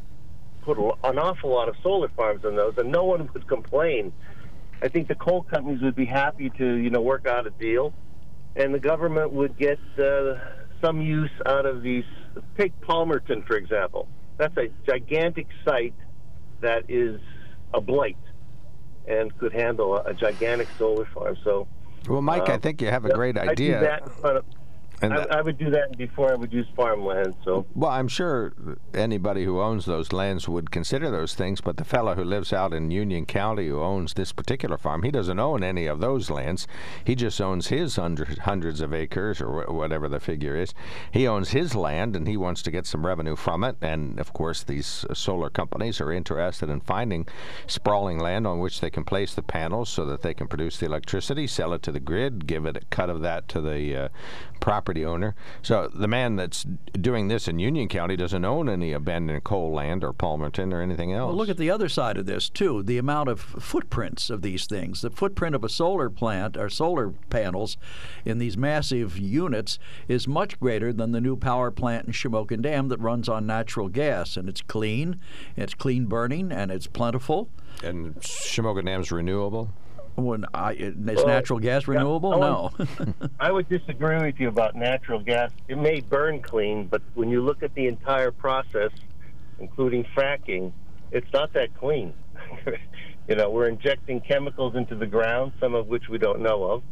[0.61, 4.13] put an awful lot of solar farms on those, and no one would complain.
[4.81, 7.93] I think the coal companies would be happy to, you know, work out a deal,
[8.55, 10.35] and the government would get uh,
[10.81, 12.05] some use out of these.
[12.57, 14.07] Take Palmerton, for example.
[14.37, 15.93] That's a gigantic site
[16.61, 17.19] that is
[17.73, 18.15] a blight
[19.05, 21.35] and could handle a, a gigantic solar farm.
[21.43, 21.67] So.
[22.07, 23.79] Well, Mike, I Um, think you have a great I do idea.
[23.81, 24.45] that in front of-
[25.01, 27.35] And I, I would do that before I would use farmland.
[27.43, 28.53] So Well, I'm sure
[28.93, 32.73] anybody who owns those lands would consider those things, but the fellow who lives out
[32.73, 36.67] in Union County who owns this particular farm, he doesn't own any of those lands.
[37.03, 40.73] He just owns his hundred, hundreds of acres or wh- whatever the figure is.
[41.11, 43.77] He owns his land and he wants to get some revenue from it.
[43.81, 47.27] And of course, these solar companies are interested in finding
[47.65, 50.85] sprawling land on which they can place the panels so that they can produce the
[50.85, 54.09] electricity, sell it to the grid, give it a cut of that to the uh,
[54.59, 55.35] property owner.
[55.61, 56.65] So the man that's
[56.99, 61.13] doing this in Union County doesn't own any abandoned coal land or Palmerton or anything
[61.13, 61.29] else.
[61.29, 62.83] Well, look at the other side of this too.
[62.83, 65.01] The amount of footprints of these things.
[65.01, 67.77] The footprint of a solar plant or solar panels
[68.25, 72.89] in these massive units is much greater than the new power plant in Shamokin Dam
[72.89, 75.19] that runs on natural gas, and it's clean,
[75.55, 77.49] it's clean burning, and it's plentiful.
[77.83, 79.69] and Shamokin Dam's renewable.
[80.15, 82.37] When I, is Well, natural gas renewable?
[82.39, 82.71] No.
[83.39, 85.51] I would disagree with you about natural gas.
[85.67, 88.91] It may burn clean, but when you look at the entire process,
[89.59, 90.73] including fracking,
[91.11, 92.13] it's not that clean.
[93.27, 96.83] you know, we're injecting chemicals into the ground, some of which we don't know of.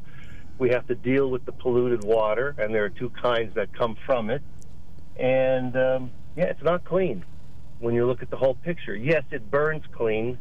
[0.58, 3.96] We have to deal with the polluted water, and there are two kinds that come
[4.06, 4.42] from it.
[5.18, 7.26] And um, yeah, it's not clean
[7.80, 8.96] when you look at the whole picture.
[8.96, 10.38] Yes, it burns cleaner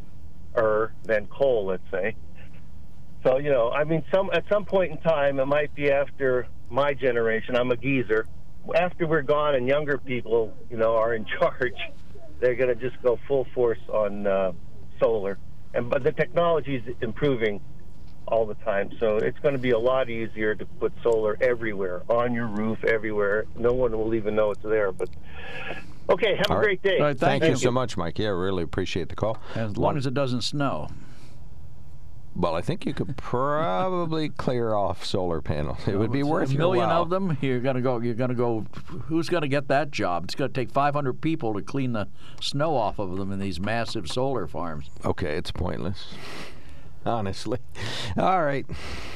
[1.05, 2.15] than coal, let's say,
[3.25, 6.47] So you know, I mean, some at some point in time, it might be after
[6.71, 7.57] my generation.
[7.57, 8.27] I'm a geezer.
[8.75, 11.79] After we're gone and younger people, you know, are in charge,
[12.41, 14.53] they're going to just go full force on uh,
[15.01, 15.39] solar.
[15.75, 17.61] And but the technology is improving
[18.27, 22.03] all the time, so it's going to be a lot easier to put solar everywhere,
[22.11, 23.47] on your roof, everywhere.
[23.57, 24.93] No one will even know it's there.
[24.93, 25.09] But
[26.11, 26.65] okay, have All a right.
[26.65, 26.99] great day.
[26.99, 27.57] All right, Thank, Thank you you.
[27.57, 28.19] so much, Mike.
[28.19, 29.39] Yeah, really appreciate the call.
[29.55, 30.89] As long as it doesn't snow.
[32.39, 35.79] Well, I think you could probably clear off solar panels.
[35.89, 37.37] It would be worth a million of them.
[37.41, 37.99] You're gonna go.
[37.99, 38.65] You're gonna go.
[39.07, 40.25] Who's gonna get that job?
[40.25, 42.09] It's gonna take 500 people to clean the
[42.41, 44.89] snow off of them in these massive solar farms.
[45.05, 46.15] Okay, it's pointless.
[47.09, 47.59] Honestly.
[48.17, 48.67] All right.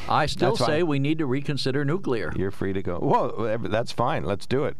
[0.08, 0.68] I still That's fine.
[0.68, 2.32] say we need to reconsider nuclear.
[2.36, 2.98] You're free to go.
[3.00, 4.24] Well, that's fine.
[4.24, 4.76] Let's do it.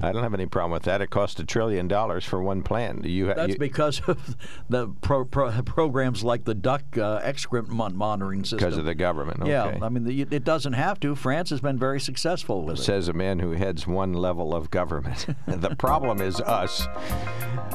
[0.00, 1.00] I don't have any problem with that.
[1.00, 3.04] It costs a trillion dollars for one plant.
[3.04, 4.36] You, ha- That's you because of
[4.68, 8.58] the pro, pro, programs like the duck uh, excrement mon- monitoring system.
[8.58, 9.42] because of the government.
[9.42, 9.50] Okay.
[9.50, 11.14] Yeah, I mean, the, it doesn't have to.
[11.14, 12.82] France has been very successful with it.
[12.82, 15.26] Says a man who heads one level of government.
[15.46, 16.86] the problem is us.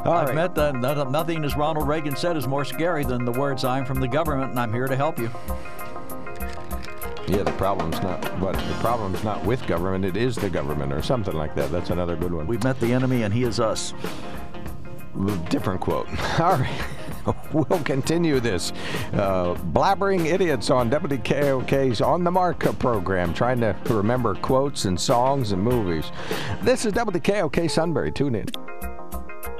[0.05, 0.35] All I've right.
[0.35, 0.75] met that.
[1.09, 4.51] Nothing, as Ronald Reagan said, is more scary than the words "I'm from the government
[4.51, 5.29] and I'm here to help you."
[7.27, 8.21] Yeah, the problem's not.
[8.39, 10.03] But the problem's not with government.
[10.03, 11.71] It is the government, or something like that.
[11.71, 12.47] That's another good one.
[12.47, 13.93] We've met the enemy, and he is us.
[15.49, 16.07] Different quote.
[16.39, 16.81] All right.
[17.53, 18.71] We'll continue this
[19.13, 25.51] uh, blabbering idiots on WKOK's On the Mark program, trying to remember quotes and songs
[25.51, 26.11] and movies.
[26.63, 28.11] This is WKOK Sunbury.
[28.11, 28.45] Tune in.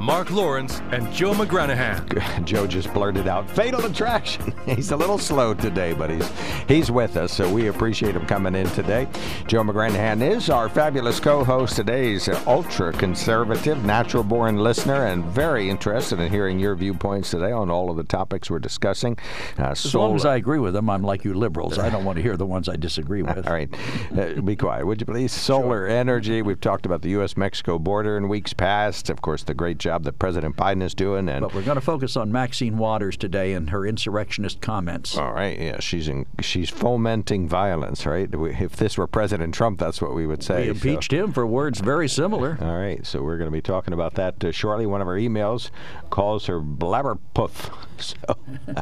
[0.00, 2.44] Mark Lawrence and Joe McGranahan.
[2.44, 6.30] Joe just blurted out "Fatal Attraction." he's a little slow today, but he's
[6.68, 9.08] he's with us, so we appreciate him coming in today.
[9.48, 12.12] Joe McGranahan is our fabulous co-host today.
[12.12, 17.90] He's an ultra-conservative, natural-born listener, and very interested in hearing your viewpoints today on all
[17.90, 19.18] of the topics we're discussing.
[19.58, 21.76] Uh, As long as I agree with them, I'm like you liberals.
[21.76, 23.46] I don't want to hear the ones I disagree with.
[23.48, 23.68] All right,
[24.16, 25.32] uh, be quiet, would you please?
[25.32, 26.40] Solar energy.
[26.42, 29.10] We've talked about the U.S.-Mexico border in weeks past.
[29.10, 31.80] Of course, the great job that President Biden is doing, and But we're going to
[31.80, 35.16] focus on Maxine Waters today and her insurrectionist comments.
[35.16, 38.28] All right, yeah, she's in, she's fomenting violence, right?
[38.30, 40.70] If this were President Trump, that's what we would say.
[40.70, 42.58] we so- impeached him for words very similar.
[42.60, 44.84] All right, so we're going to be talking about that uh, shortly.
[44.84, 45.70] One of our emails
[46.10, 47.87] calls her blabberpuff.
[48.28, 48.36] So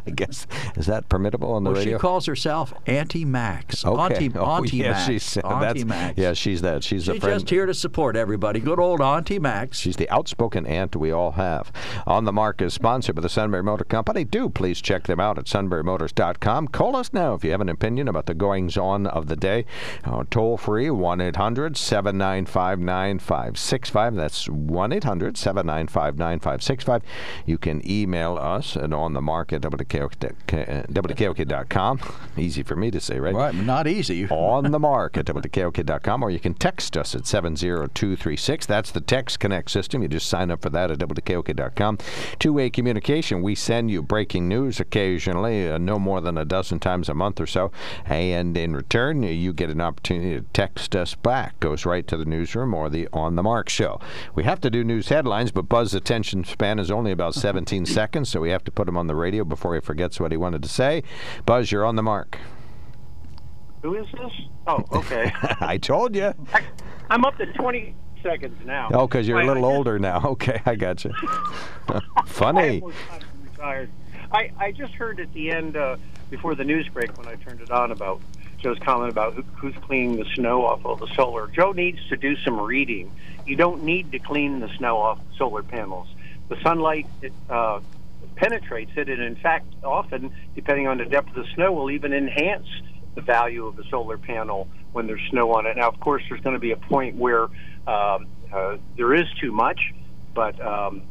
[0.05, 3.85] I guess is that permittable on the Well, she calls herself Auntie Max.
[3.85, 4.15] okay.
[4.15, 5.05] Auntie, oh, Auntie yeah, Max.
[5.05, 6.17] she's Auntie Max.
[6.17, 6.83] Yeah, she's that.
[6.83, 7.35] She's, She's a friend.
[7.39, 8.59] just here to support everybody.
[8.59, 9.79] Good old Auntie Max.
[9.79, 11.71] She's the outspoken aunt we all have.
[12.05, 14.23] On the Mark is sponsored by the Sunbury Motor Company.
[14.23, 16.67] Do please check them out at sunburymotors.com.
[16.69, 19.65] Call us now if you have an opinion about the goings on of the day.
[20.03, 24.15] Uh, toll free 1 800 795 9565.
[24.15, 27.01] That's 1 800 795 9565.
[27.45, 31.99] You can email us at on the market, WKOK.com.
[32.37, 33.33] Easy for me to say, right?
[33.33, 34.27] Right, not easy.
[34.29, 38.65] on the market, WKOK.com, or you can text us at 70236.
[38.65, 40.01] That's the Text Connect system.
[40.01, 41.97] You just sign up for that at WKOK.com.
[42.39, 43.41] Two way communication.
[43.41, 47.39] We send you breaking news occasionally, uh, no more than a dozen times a month
[47.39, 47.71] or so.
[48.05, 51.59] And in return, you get an opportunity to text us back.
[51.59, 53.99] Goes right to the newsroom or the On the Mark show.
[54.35, 58.29] We have to do news headlines, but Buzz's attention span is only about 17 seconds,
[58.29, 60.63] so we have to put him on the radio before he forgets what he wanted
[60.63, 61.03] to say.
[61.45, 62.37] Buzz, you're on the mark.
[63.83, 64.31] Who is this?
[64.65, 65.31] Oh, okay.
[65.61, 66.33] I told you.
[66.53, 66.61] I,
[67.09, 68.89] I'm up to 20 seconds now.
[68.93, 70.21] Oh, because you're a I- little I older now.
[70.25, 71.13] Okay, I got you.
[72.25, 72.81] Funny.
[73.61, 75.95] I, I just heard at the end uh,
[76.29, 78.19] before the news break when I turned it on about
[78.57, 81.47] Joe's comment about who, who's cleaning the snow off of the solar.
[81.47, 83.11] Joe needs to do some reading.
[83.45, 86.07] You don't need to clean the snow off solar panels.
[86.49, 87.79] The sunlight it, uh,
[88.37, 92.13] penetrates it, and in fact, often, depending on the depth of the snow, will even
[92.13, 92.67] enhance
[93.15, 95.75] the value of the solar panel when there's snow on it.
[95.75, 97.43] Now, of course, there's going to be a point where
[97.87, 99.93] um, uh, there is too much,
[100.33, 101.01] but um,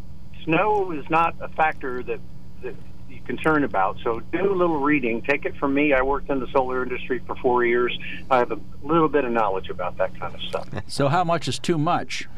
[0.45, 2.21] snow is not a factor that,
[2.63, 2.75] that
[3.11, 3.99] you're concerned about.
[4.05, 5.23] So do a little reading.
[5.23, 5.93] Take it from me.
[5.93, 7.97] I worked in the solar industry for four years.
[8.31, 10.69] I have a little bit of knowledge about that kind of stuff.
[10.87, 12.29] So, how much is too much?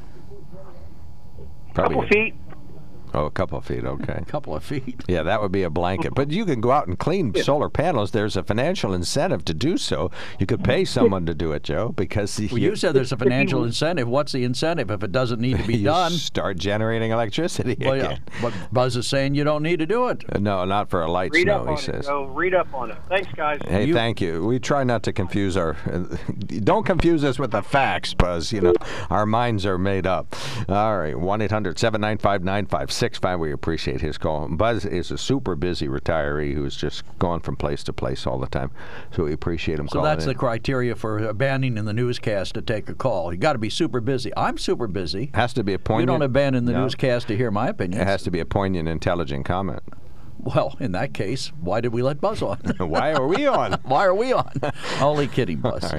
[1.75, 2.35] couple feet.
[3.15, 3.85] Oh, a couple of feet.
[3.89, 4.19] Okay.
[4.21, 5.03] A couple of feet.
[5.09, 6.15] Yeah, that would be a blanket.
[6.15, 8.11] But you can go out and clean solar panels.
[8.11, 10.11] There's a financial incentive to do so.
[10.39, 13.65] You could pay someone to do it, Joe, because Well, you said there's a financial
[13.65, 14.09] incentive.
[14.09, 16.13] What's the incentive if it doesn't need to be you done?
[16.13, 18.21] start generating electricity Well, yeah, again.
[18.43, 20.23] but Buzz is saying you don't need to do it.
[20.33, 22.07] Uh, No, not for a light Read snow, up he on it, says.
[22.07, 22.25] Joe.
[22.27, 22.99] Read up on it.
[23.09, 23.61] Thanks, guys.
[23.67, 24.45] Hey, You- thank you.
[24.45, 25.77] We try not to confuse our.
[26.65, 28.53] don't confuse us with the facts, Buzz.
[28.53, 28.75] You know,
[29.11, 30.35] our minds are made up.
[30.69, 33.39] All right, 1 800 795 9565.
[33.41, 34.49] We appreciate his call.
[34.49, 38.49] Buzz is a super busy retiree who's just gone from place to place all the
[38.49, 38.71] time.
[39.13, 40.29] So we appreciate him So calling that's in.
[40.31, 43.33] the criteria for abandoning the newscast to take a call.
[43.33, 44.33] You got to be super busy.
[44.37, 45.31] I'm super busy.
[45.35, 46.09] Has to be a You poignant.
[46.09, 46.83] don't abandon the No.
[46.83, 48.01] newscast to hear my opinion.
[48.01, 49.83] It has to be a poignant, intelligent comment.
[50.41, 52.59] Well, in that case, why did we let Buzz on?
[52.79, 53.73] Why are we on?
[53.85, 54.53] why are we on?
[55.01, 55.93] Only kidding, Buzz.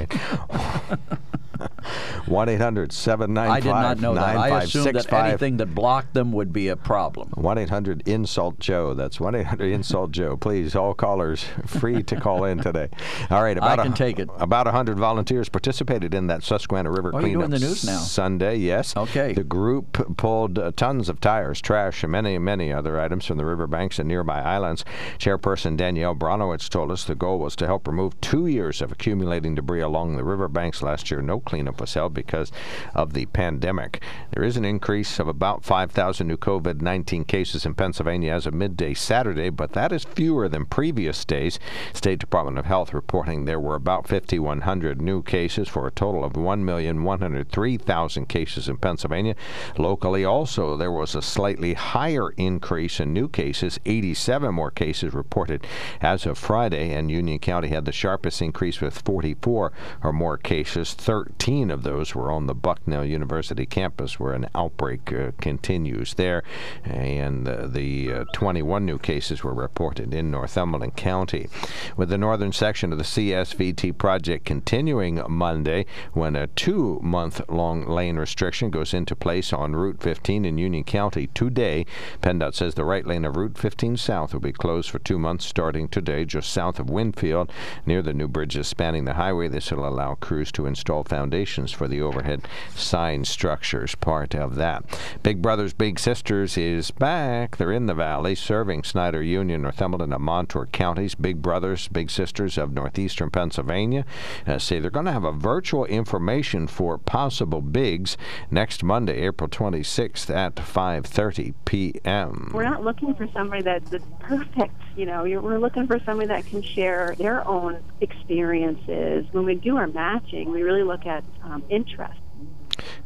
[1.83, 2.27] All right.
[2.27, 4.37] 1 800 795 I did not know that.
[4.37, 7.29] I assumed that anything that blocked them would be a problem.
[7.35, 8.93] 1 800 Insult Joe.
[8.93, 10.37] That's 1 800 Insult Joe.
[10.37, 12.89] Please, all callers free to call in today.
[13.29, 13.57] All right.
[13.57, 14.29] About I can a, take it.
[14.37, 17.99] About 100 volunteers participated in that Susquehanna River Oh, cleanup doing the news now.
[17.99, 18.95] Sunday, yes.
[18.95, 19.33] Okay.
[19.33, 23.45] The group pulled uh, tons of tires, trash, and many, many other items from the
[23.45, 24.85] riverbanks and nearby islands.
[25.17, 29.55] Chairperson Danielle Bronowitz told us the goal was to help remove two years of accumulating
[29.55, 31.21] debris along the riverbanks last year.
[31.21, 32.51] No cleanup was held because
[32.95, 34.01] of the pandemic.
[34.31, 38.53] There is an increase of about 5,000 new COVID 19 cases in Pennsylvania as of
[38.53, 41.59] midday Saturday, but that is fewer than previous days.
[41.93, 46.33] State Department of Health reporting there were about 5,100 new cases for a total of
[46.33, 49.35] 1,103,000 cases in Pennsylvania.
[49.77, 55.65] Locally, also, there was a slightly higher increase in new cases, 87 more cases reported
[56.01, 59.71] as of Friday, and Union County had the sharpest increase with 44
[60.03, 60.93] or more cases.
[60.93, 66.43] 13 of those were on the Bucknell University campus where an outbreak uh, continues there,
[66.85, 71.49] and uh, the uh, 21 new cases were reported in Northumberland County.
[71.97, 77.85] With the northern section of the CSVT project continuing Monday, when a two month long
[77.85, 81.85] lane restriction goes into place on Route 15 in Union County today,
[82.21, 85.45] PennDOT says the right lane of Route 15 South will be closed for two months
[85.45, 87.51] starting today, just south of Winfield,
[87.85, 89.47] near the new bridges spanning the highway.
[89.47, 91.03] This will allow crews to install
[91.49, 93.95] foundations for the overhead sign structures.
[93.95, 94.83] Part of that.
[95.23, 97.57] Big Brothers Big Sisters is back.
[97.57, 101.15] They're in the valley, serving Snyder Union, Northumberland, and Montour counties.
[101.15, 104.05] Big Brothers Big Sisters of northeastern Pennsylvania
[104.45, 108.15] uh, say they're going to have a virtual information for possible bigs
[108.51, 112.51] next Monday, April 26th at 5:30 p.m.
[112.53, 114.75] We're not looking for somebody that's, perfect.
[114.95, 119.25] You know, we're looking for somebody that can share their own experiences.
[119.31, 122.19] When we do our matching, we really look at Um, interest.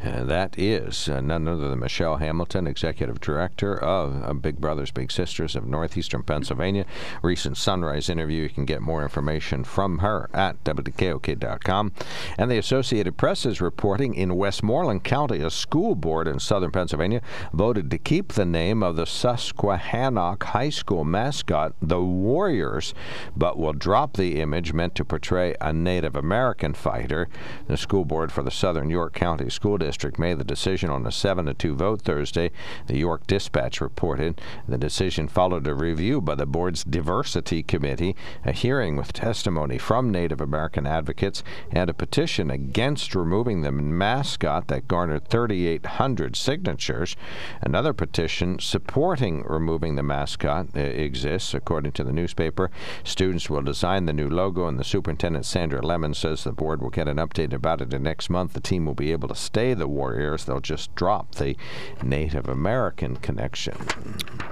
[0.04, 4.92] Uh, that is uh, none other than Michelle Hamilton, Executive Director of uh, Big Brothers
[4.92, 6.86] Big Sisters of Northeastern Pennsylvania.
[7.22, 8.44] Recent Sunrise interview.
[8.44, 11.92] You can get more information from her at WKOK.com.
[12.38, 17.22] And the Associated Press is reporting in Westmoreland County, a school board in southern Pennsylvania
[17.54, 22.94] voted to keep the name of the Susquehannock High School mascot, the Warriors,
[23.36, 27.28] but will drop the image meant to portray a Native American fighter.
[27.68, 31.12] The school board for the Southern York County School District made the decision on a
[31.12, 32.52] 7 to 2 vote Thursday.
[32.88, 38.16] The York Dispatch reported the decision followed a review by the board's Diversity Committee,
[38.46, 44.70] a hearing with testimony from Native American advocates, and a petition against removing the mascot
[44.70, 47.18] that garnered 3,800 signatures.
[47.60, 52.72] Another petition supporting removing the mascot uh, exists, according to the newspaper.
[53.04, 56.90] Students will design the new logo, and the superintendent, Sandra Lemon, says the board will
[56.90, 58.54] get an update about it in next month.
[58.54, 60.46] The team will be able to stay the Warriors.
[60.46, 61.56] They'll just drop the
[62.02, 63.76] Native American connection.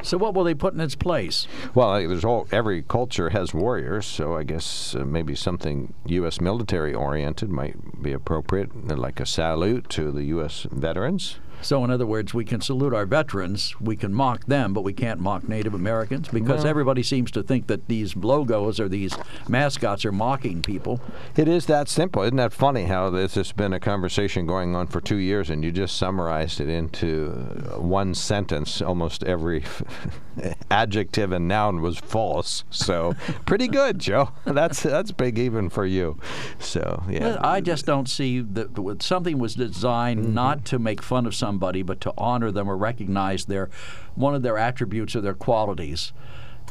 [0.01, 1.47] So what will they put in its place?
[1.75, 6.41] Well, there's all every culture has warriors, so I guess uh, maybe something U.S.
[6.41, 10.65] military oriented might be appropriate, like a salute to the U.S.
[10.71, 11.39] veterans.
[11.61, 14.93] So, in other words, we can salute our veterans, we can mock them, but we
[14.93, 19.13] can't mock Native Americans because Well- everybody seems to think that these logos or these
[19.47, 20.99] mascots are mocking people.
[21.35, 22.23] It is that simple.
[22.23, 25.63] Isn't that funny how this has been a conversation going on for two years and
[25.63, 27.29] you just summarized it into
[27.77, 28.81] one sentence?
[28.81, 29.63] Almost every
[30.71, 32.63] adjective and noun was false.
[32.69, 33.13] So
[33.45, 34.29] pretty good, Joe.
[34.45, 36.17] That's that's big even for you.
[36.59, 37.19] So yeah.
[37.21, 40.33] Well, I just don't see that something was designed Mm-hmm.
[40.33, 43.69] not to make fun of somebody, but to honor them or recognize their
[44.15, 46.13] one of their attributes or their qualities.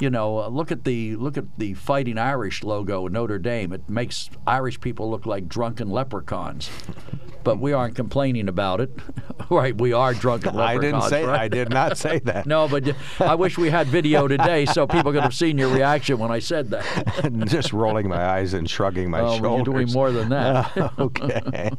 [0.01, 3.75] You know, uh, look at the look at the Fighting Irish logo Notre Dame.
[3.75, 6.71] It makes Irish people look like drunken leprechauns.
[7.45, 8.91] but we aren't complaining about it.
[9.51, 11.25] right, we are drunken I didn't say.
[11.25, 11.41] right?
[11.41, 12.47] I did not say that.
[12.47, 16.19] No, but I wish we had video today so people could have seen your reaction
[16.19, 17.31] when I said that.
[17.47, 19.67] Just rolling my eyes and shrugging my Oh, shoulders.
[19.67, 20.77] you're doing more than that.
[20.99, 21.71] okay.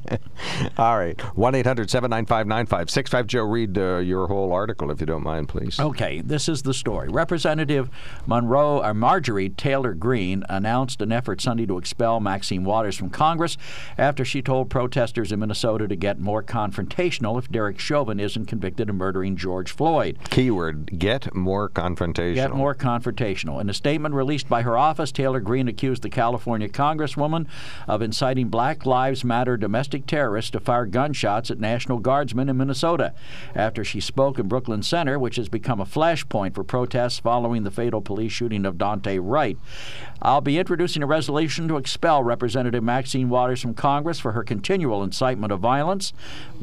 [0.78, 1.20] All right.
[1.36, 3.28] 1 800 795 9565.
[3.28, 5.80] Joe, read uh, your whole article if you don't mind, please.
[5.80, 7.09] Okay, this is the story.
[7.09, 7.89] Representative
[8.26, 13.57] Monroe or Marjorie Taylor Greene announced an effort Sunday to expel Maxine Waters from Congress
[13.97, 18.89] after she told protesters in Minnesota to get more confrontational if Derek Chauvin isn't convicted
[18.89, 20.18] of murdering George Floyd.
[20.30, 22.36] Keyword get more confrontational.
[22.36, 23.60] Get more confrontational.
[23.60, 27.47] In a statement released by her office, Taylor Greene accused the California Congresswoman
[27.86, 33.14] of inciting Black Lives Matter domestic terrorists to fire gunshots at National Guardsmen in Minnesota
[33.54, 37.72] after she spoke in Brooklyn Center, which has become a flashpoint for protests following the
[37.72, 39.58] fatal police shooting of Daunte Wright.
[40.22, 45.04] I'll be introducing a resolution to expel Representative Maxine Waters from Congress for her continual
[45.04, 46.14] incitement of violence.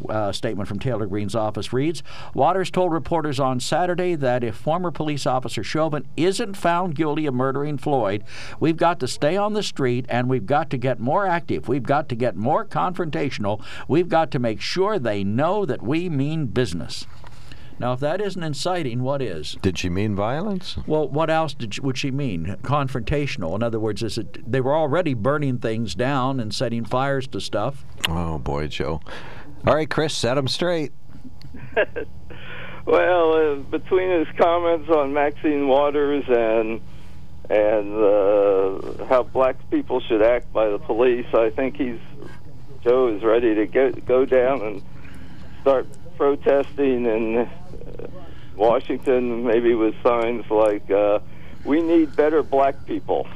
[0.09, 2.03] A statement from Taylor Greene's office reads
[2.35, 7.35] Waters told reporters on Saturday that if former police officer Chauvin isn't found guilty of
[7.35, 8.23] murdering Floyd,
[8.61, 11.67] we've got to stay on the street and we've got to get more active.
[11.67, 13.63] We've got to get more confrontational.
[13.89, 17.07] We've got to make sure they know that we mean business.
[17.79, 19.57] Now, if that isn't inciting, what is?
[19.63, 20.77] Did she mean violence?
[20.87, 22.57] Well, what else did she, would she mean?
[22.63, 23.55] Confrontational.
[23.55, 27.41] In other words, is it they were already burning things down and setting fires to
[27.41, 27.85] stuff?
[28.09, 29.01] Oh, boy, Joe.
[29.67, 30.93] All right, Chris, set them straight.
[32.89, 36.81] Well, uh, between his comments on Maxine Waters and
[37.51, 41.99] and uh, how black people should act by the police, I think he's
[42.83, 44.83] Joe is ready to go go down and
[45.61, 47.51] start protesting in uh,
[48.57, 51.21] Washington, maybe with signs like uh,
[51.65, 53.27] "We need better black people."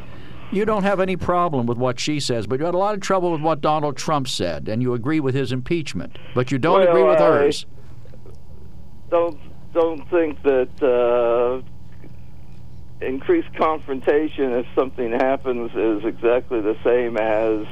[0.51, 3.01] You don't have any problem with what she says, but you had a lot of
[3.01, 6.81] trouble with what Donald Trump said, and you agree with his impeachment, but you don't
[6.81, 7.67] Well, agree with I- hers.
[9.11, 9.39] don't
[9.73, 11.63] don't think that uh,
[13.07, 17.67] increased confrontation if something happens is exactly the same as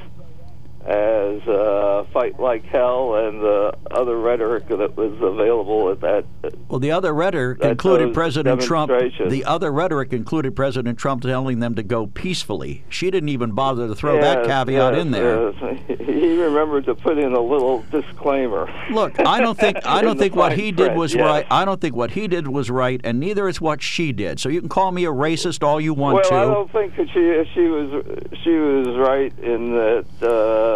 [0.87, 6.24] as uh, fight like hell and the other rhetoric that was available at that.
[6.68, 8.91] Well, the other rhetoric included President Trump.
[8.91, 12.85] The other rhetoric included President Trump telling them to go peacefully.
[12.89, 15.53] She didn't even bother to throw that caveat yes, in there.
[15.53, 16.01] yes.
[16.20, 18.70] He remembered to put in a little disclaimer.
[18.91, 21.24] Look, I don't think I don't think what he did was yes.
[21.24, 21.47] right.
[21.51, 24.39] I don't think what he did was right, and neither is what she did.
[24.39, 26.35] So you can call me a racist all you want well, to.
[26.35, 28.05] I don't think that she she was
[28.43, 30.70] she was right in that uh,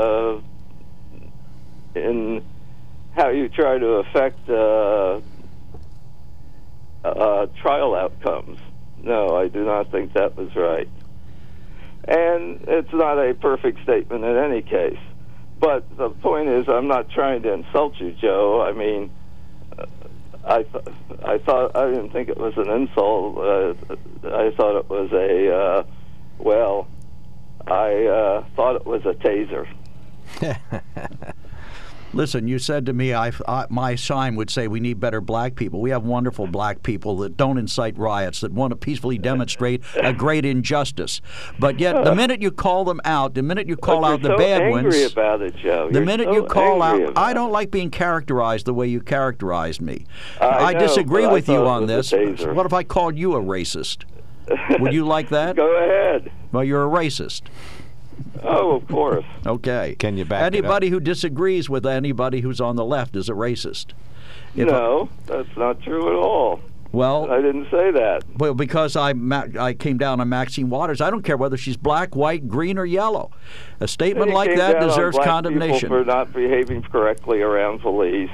[1.94, 2.42] in
[3.12, 5.20] how you try to affect uh,
[7.04, 8.58] uh, trial outcomes.
[9.02, 10.90] No, I do not think that was right.
[12.06, 14.98] And it's not a perfect statement in any case.
[15.58, 18.62] But the point is, I'm not trying to insult you, Joe.
[18.62, 19.10] I mean,
[19.78, 19.84] uh,
[20.46, 20.84] I th-
[21.24, 23.38] I thought I didn't think it was an insult.
[23.38, 23.94] Uh,
[24.36, 25.82] I thought it was a uh,
[26.38, 26.88] well.
[27.66, 29.66] I uh, thought it was a taser.
[32.14, 35.56] Listen, you said to me, I, I, my sign would say we need better black
[35.56, 35.80] people.
[35.80, 40.12] We have wonderful black people that don't incite riots, that want to peacefully demonstrate a
[40.12, 41.20] great injustice.
[41.58, 44.38] But yet, the minute you call them out, the minute you call out the so
[44.38, 48.66] bad ones, it, the You're minute so you call out, I don't like being characterized
[48.66, 50.06] the way you characterized me.
[50.40, 52.12] I know, disagree I with you on this.
[52.12, 54.04] What if I called you a racist?
[54.78, 55.56] Would you like that?
[55.56, 56.30] Go ahead.
[56.52, 57.42] Well, you're a racist.
[58.42, 59.24] Oh, of course.
[59.46, 59.96] Okay.
[59.98, 60.52] Can you back it up?
[60.52, 63.92] Anybody who disagrees with anybody who's on the left is a racist.
[64.56, 66.60] If no, that's not true at all.
[66.92, 68.22] Well, I didn't say that.
[68.36, 69.14] Well, because I
[69.58, 72.84] I came down on Maxine Waters, I don't care whether she's black, white, green, or
[72.84, 73.32] yellow.
[73.80, 75.88] A statement like that deserves condemnation.
[75.88, 78.30] People for not behaving correctly around police.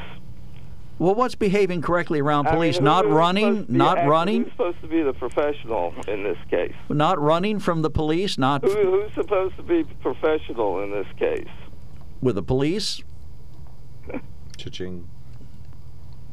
[1.01, 2.79] Well, what's behaving correctly around I mean, police?
[2.81, 6.23] not running, supposed to be not acting- running, Who's supposed to be the professional in
[6.25, 6.75] this case?
[6.91, 11.49] not running from the police, not Who, who's supposed to be professional in this case?
[12.21, 13.03] with the police.
[14.59, 15.09] Cha-ching.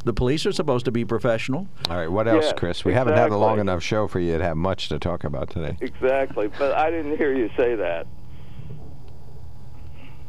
[0.03, 1.69] The police are supposed to be professional.
[1.89, 2.83] All right, what else, Yeah, Chris?
[2.83, 5.49] We haven't had a long enough show for you to have much to talk about
[5.49, 5.77] today.
[5.79, 8.05] Exactly, but I didn't hear you say that.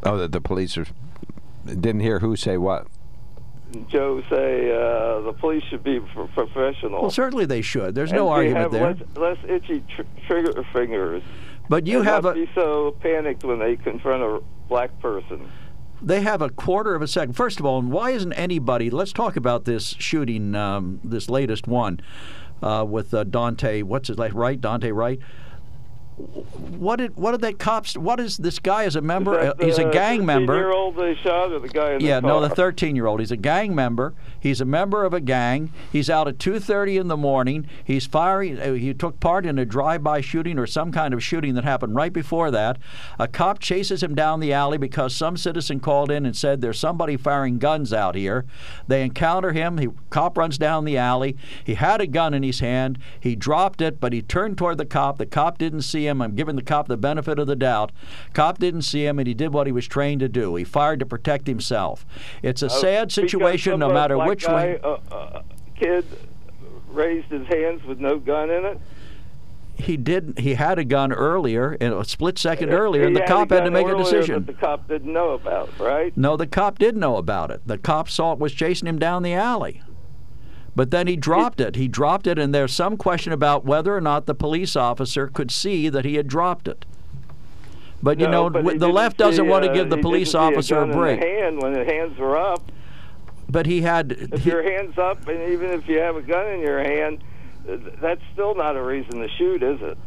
[0.04, 0.86] Oh, that the police are.
[1.66, 2.86] Didn't hear who say what.
[3.88, 7.02] Joe say uh, the police should be pro- professional.
[7.02, 7.94] Well, certainly they should.
[7.94, 8.94] There's And no argument there.
[8.94, 11.22] Less, less itchy tr- trigger fingers.
[11.68, 15.50] But you have not a be so panicked when they confront a black person.
[16.00, 17.34] they have a quarter of a second.
[17.34, 18.88] First of all, and why isn't anybody?
[18.88, 22.00] Let's talk about this shooting, um, this latest one
[22.62, 23.82] uh, with uh, Daunte.
[23.82, 24.32] What's his name?
[24.34, 25.18] Right, Daunte Wright.
[26.18, 27.96] What did what did that cops?
[27.96, 28.84] What is this guy?
[28.84, 29.38] Is a member?
[29.38, 30.56] Is uh, he's a gang member.
[30.56, 33.20] Year-old they shot, or the guy in Yeah, the no, the 13-year-old.
[33.20, 34.14] He's a gang member.
[34.40, 35.72] He's a member of a gang.
[35.92, 37.66] He's out at 2:30 in the morning.
[37.84, 38.58] He's firing.
[38.60, 41.94] uh, He took part in a drive-by shooting or some kind of shooting that happened
[41.94, 42.78] right before that.
[43.18, 46.78] A cop chases him down the alley because some citizen called in and said there's
[46.78, 48.44] somebody firing guns out here.
[48.88, 49.78] They encounter him.
[49.78, 51.36] He cop runs down the alley.
[51.62, 52.98] He had a gun in his hand.
[53.20, 55.18] He dropped it, but he turned toward the cop.
[55.18, 56.20] The cop didn't see him.
[56.22, 57.92] I'm giving the cop the benefit of the doubt.
[58.32, 60.54] Cop didn't see him, and he did what he was trained to do.
[60.56, 62.04] He fired to protect himself.
[62.42, 64.80] It's a Uh, sad situation, no matter which guy, way.
[64.82, 65.42] Uh, uh,
[65.78, 66.04] kid
[66.90, 68.80] raised his hands with no gun in it.
[69.76, 70.40] He didn't.
[70.40, 73.64] He had a gun earlier, in a split second earlier, and He the cop had
[73.64, 74.44] to make a decision.
[74.44, 76.16] The cop didn't know about, right?
[76.16, 77.60] No, the cop did know about it.
[77.64, 79.80] The cop saw it was chasing him down the alley.
[80.78, 81.74] But then he dropped it.
[81.74, 85.50] He dropped it, and there's some question about whether or not the police officer could
[85.50, 86.84] see that he had dropped it.
[88.00, 90.36] But you No, know, but the left doesn't see, want to uh, give the police
[90.36, 91.20] officer a the break.
[91.20, 92.70] hand when the hands were up.
[93.48, 94.12] But he had.
[94.32, 97.24] If he- your hands up, and even if you have a gun in your hand,
[98.00, 99.98] that's still not a reason to shoot, is it?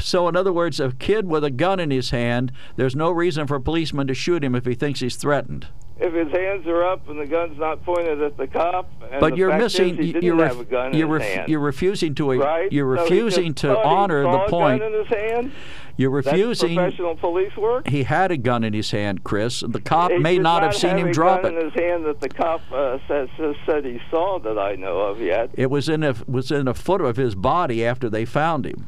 [0.00, 3.46] so, in other words, a kid with a gun in his hand, there's no reason
[3.46, 5.66] for a policeman to shoot him if he thinks he's threatened.
[5.98, 9.30] If his hands are up and the gun's not pointed at the cop, and but
[9.30, 9.96] the you're missing.
[9.96, 12.32] he you're, have a gun in you're, his ref- hand, you're refusing to.
[12.38, 12.70] right?
[12.70, 14.82] You're refusing just to honor the point.
[14.82, 15.52] Gun in his hand.
[15.96, 16.74] You're That's refusing.
[16.76, 17.88] professional police work.
[17.88, 19.60] He had a gun in his hand, Chris.
[19.66, 21.58] The cop He may did not have seen him drop gun it.
[21.58, 23.30] in his hand that the cop uh, says,
[23.64, 25.48] said he saw that I know of yet.
[25.54, 28.86] It was in a was in a foot of his body after they found him.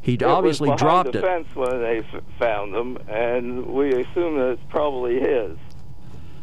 [0.00, 1.22] He'd It obviously dropped the it.
[1.22, 5.56] fence when they f- found him, and we assume that it's probably his.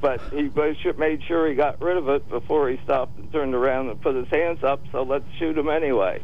[0.02, 3.90] But he made sure- he got rid of it before he stopped and turned around
[3.90, 4.82] and put his hands up.
[4.92, 6.22] So let's shoot him anyway.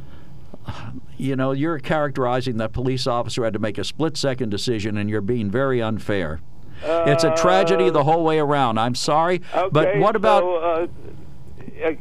[1.18, 5.10] You know, you're characterizing that police officer had to make a split second decision, and
[5.10, 6.40] you're being very unfair.
[6.84, 8.78] it's a tragedy the whole way around.
[8.80, 10.42] I'm sorry, Okay, but what about?
[10.44, 10.88] So, uh,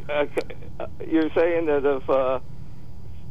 [0.09, 0.27] uh,
[0.81, 2.41] uh, you're saying that if uh,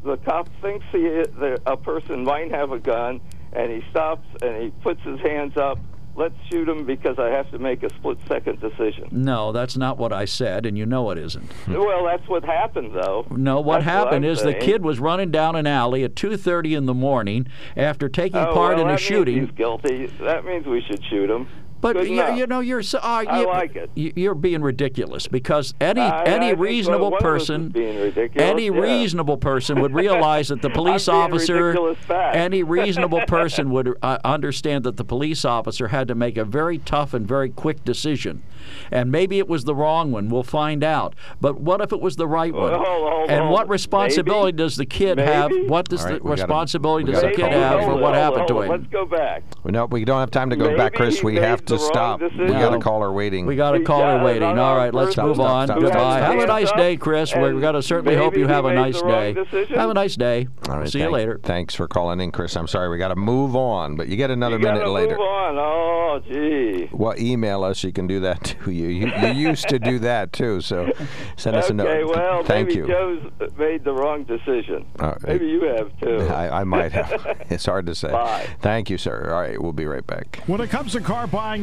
[0.04, 3.20] the cop thinks he that a person might have a gun,
[3.54, 5.80] and he stops and he puts his hands up,
[6.16, 9.07] let's shoot him because I have to make a split second decision.
[9.11, 11.51] no, that's not what I said, and you know it isn't.
[11.68, 13.26] Well, that's what happened, though.
[13.30, 16.76] No, what That's happened I'm is the kid was running down an alley at 2:30
[16.78, 19.41] in the morning after taking Oh, part well, in a shooting.
[19.41, 20.07] He's guilty.
[20.22, 21.47] That means we should shoot him.
[21.84, 23.89] But Good you, you know, you're so, uh, I you, like it.
[23.93, 27.41] you- You're being ridiculous because any I- I any think, well, reasonable one of us
[27.43, 28.71] is person, any yeah.
[28.79, 34.95] reasonable person would realize that the police officer, any reasonable person would uh, understand that
[34.95, 38.43] the police officer had to make a very tough and very quick decision,
[38.89, 40.29] and maybe it was the wrong one.
[40.29, 41.13] We'll find out.
[41.41, 42.71] But what if it was the right one?
[42.71, 43.49] Well, hold- hold and on.
[43.51, 45.51] what responsibility does the kid have?
[45.67, 48.13] What does All right, the we gotta- responsibility does the kid call have for what
[48.15, 48.71] happened to hold him?
[48.71, 49.43] Let's go back.
[49.65, 51.21] No, we don't have time to go back, Chris.
[51.21, 52.21] We have to the wrong stop.
[52.21, 52.80] We got a No.
[52.80, 53.45] caller waiting.
[53.45, 54.43] We got a He caller got waiting.
[54.43, 55.67] on All our right, let's first- move Stop, on.
[55.67, 55.91] stop, Goodbye.
[56.19, 57.36] stop, Have a nice day, Chris.
[57.36, 59.34] We're And going to certainly hope you have a nice day.
[59.34, 59.76] decision.
[59.78, 60.47] Have a nice day.
[60.69, 61.39] All right, See you later.
[61.43, 62.55] Thanks for calling in, Chris.
[62.55, 65.11] I'm sorry, we got to move on, but you get another you minute later.
[65.11, 65.57] Move on.
[65.57, 66.89] Oh, gee.
[66.91, 67.84] Well, email us.
[67.84, 68.71] You can do that too.
[68.71, 70.91] You, you, you used to do that too, so
[71.38, 71.88] send us a note.
[71.88, 72.88] Okay, well, Thank maybe you.
[72.88, 74.86] Joe's made the wrong decision.
[74.99, 76.19] Uh, maybe you have too.
[76.32, 77.26] I, I might have.
[77.49, 78.11] it's hard to say.
[78.11, 78.47] Bye.
[78.61, 79.32] Thank you, sir.
[79.34, 80.41] All right, we'll be right back.
[80.47, 81.62] When it comes to car buying,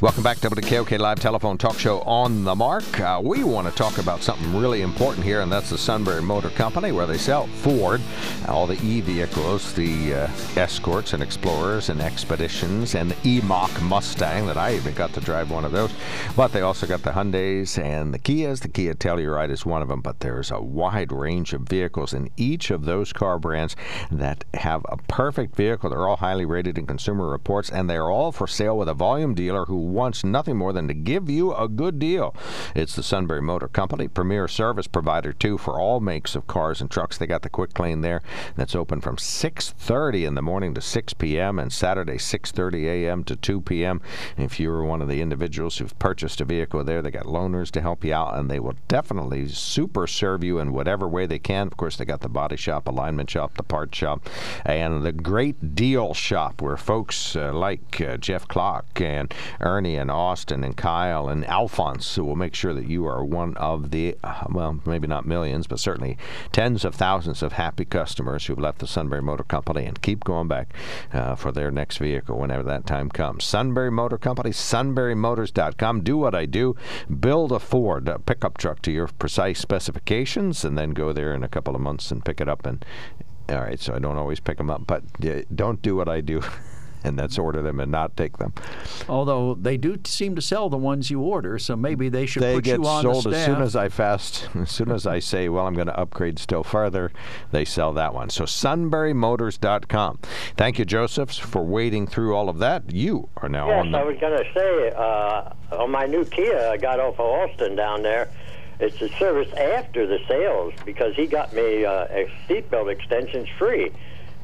[0.00, 2.98] Welcome back to WKOK Live Telephone Talk Show on the Mark.
[2.98, 6.50] Uh, we want to talk about something really important here, and that's the Sunbury Motor
[6.50, 8.00] Company, where they sell Ford,
[8.48, 14.46] all the e vehicles, the uh, Escorts and Explorers and Expeditions, and the E-Mach Mustang
[14.46, 15.92] that I even got to drive one of those.
[16.34, 18.62] But they also got the Hyundais and the Kias.
[18.62, 22.30] The Kia Telluride is one of them, but there's a wide range of vehicles in
[22.36, 23.76] each of those car brands
[24.10, 25.90] that have a perfect vehicle.
[25.90, 29.34] They're all highly rated in Consumer Reports, and they're all for sale with a volume
[29.34, 32.34] dealer who wants nothing more than to give you a good deal.
[32.74, 36.90] It's the Sunbury Motor Company, premier service provider too for all makes of cars and
[36.90, 37.18] trucks.
[37.18, 38.22] They got the quick clean there
[38.56, 41.58] that's open from 6:30 in the morning to 6 p.m.
[41.58, 43.24] and Saturday 6:30 a.m.
[43.24, 44.00] to 2 p.m.
[44.36, 47.80] If you're one of the individuals who've purchased a vehicle there, they got loaners to
[47.80, 51.66] help you out, and they will definitely super serve you in whatever way they can.
[51.66, 54.28] Of course, they got the body shop, alignment shop, the part shop,
[54.64, 60.10] and the great deal shop where folks uh, like uh, Jeff Clark and Ernie and
[60.10, 64.16] Austin and Kyle and Alphonse who will make sure that you are one of the,
[64.22, 66.16] uh, well, maybe not millions, but certainly
[66.52, 70.48] tens of thousands of happy customers who've left the Sunbury Motor Company and keep going
[70.48, 70.72] back
[71.12, 73.44] uh, for their next vehicle whenever that time comes.
[73.44, 76.02] Sunbury Motor Company, sunburymotors.com.
[76.02, 76.76] Do what I do.
[77.20, 81.42] Build a Ford a pickup truck to your precise specifications and then go there in
[81.42, 82.84] a couple of months and pick it up and
[83.48, 86.22] all right, so I don't always pick them up, but uh, don't do what I
[86.22, 86.40] do.
[87.04, 88.52] and that's order them and not take them.
[89.08, 92.54] Although they do seem to sell the ones you order, so maybe they should they
[92.54, 93.34] put get you on sold the staff.
[93.34, 94.48] as soon as I fast.
[94.54, 97.12] As soon as I say, well, I'm going to upgrade still further,
[97.50, 98.30] they sell that one.
[98.30, 100.18] So sunburymotors.com.
[100.56, 102.90] Thank you, Joseph, for wading through all of that.
[102.90, 106.24] You are now yes, on Yes, I was going to say uh, on my new
[106.24, 108.30] Kia, I got off of Austin down there.
[108.80, 113.92] It's a service after the sales because he got me uh, a seatbelt extensions free,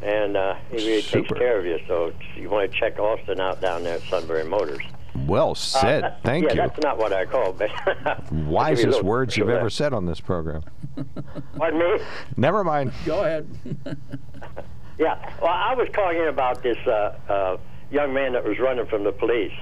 [0.02, 1.78] and uh, he really takes care of you.
[1.86, 4.82] So you want to check Austin out down there at Sunbury Motors.
[5.26, 6.04] well said.
[6.04, 6.56] Uh, Thank yeah, you.
[6.56, 7.70] that's not what I called, but
[8.32, 9.76] Wisest words you've ever left.
[9.76, 10.62] said on this program.
[11.56, 12.04] Pardon me.
[12.36, 12.92] Never mind.
[13.04, 13.48] Go ahead.
[14.98, 17.56] Yeah, well, I was talking about this uh, uh,
[17.90, 19.54] young man that was running from the police.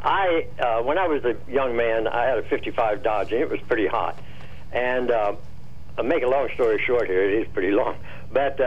[0.00, 3.50] I, uh, when I was a young man, I had a 55 Dodge, and it
[3.50, 4.16] was pretty hot.
[4.70, 5.34] And uh,
[5.98, 7.96] I'll make a long story short here, it is pretty long.
[8.32, 8.60] But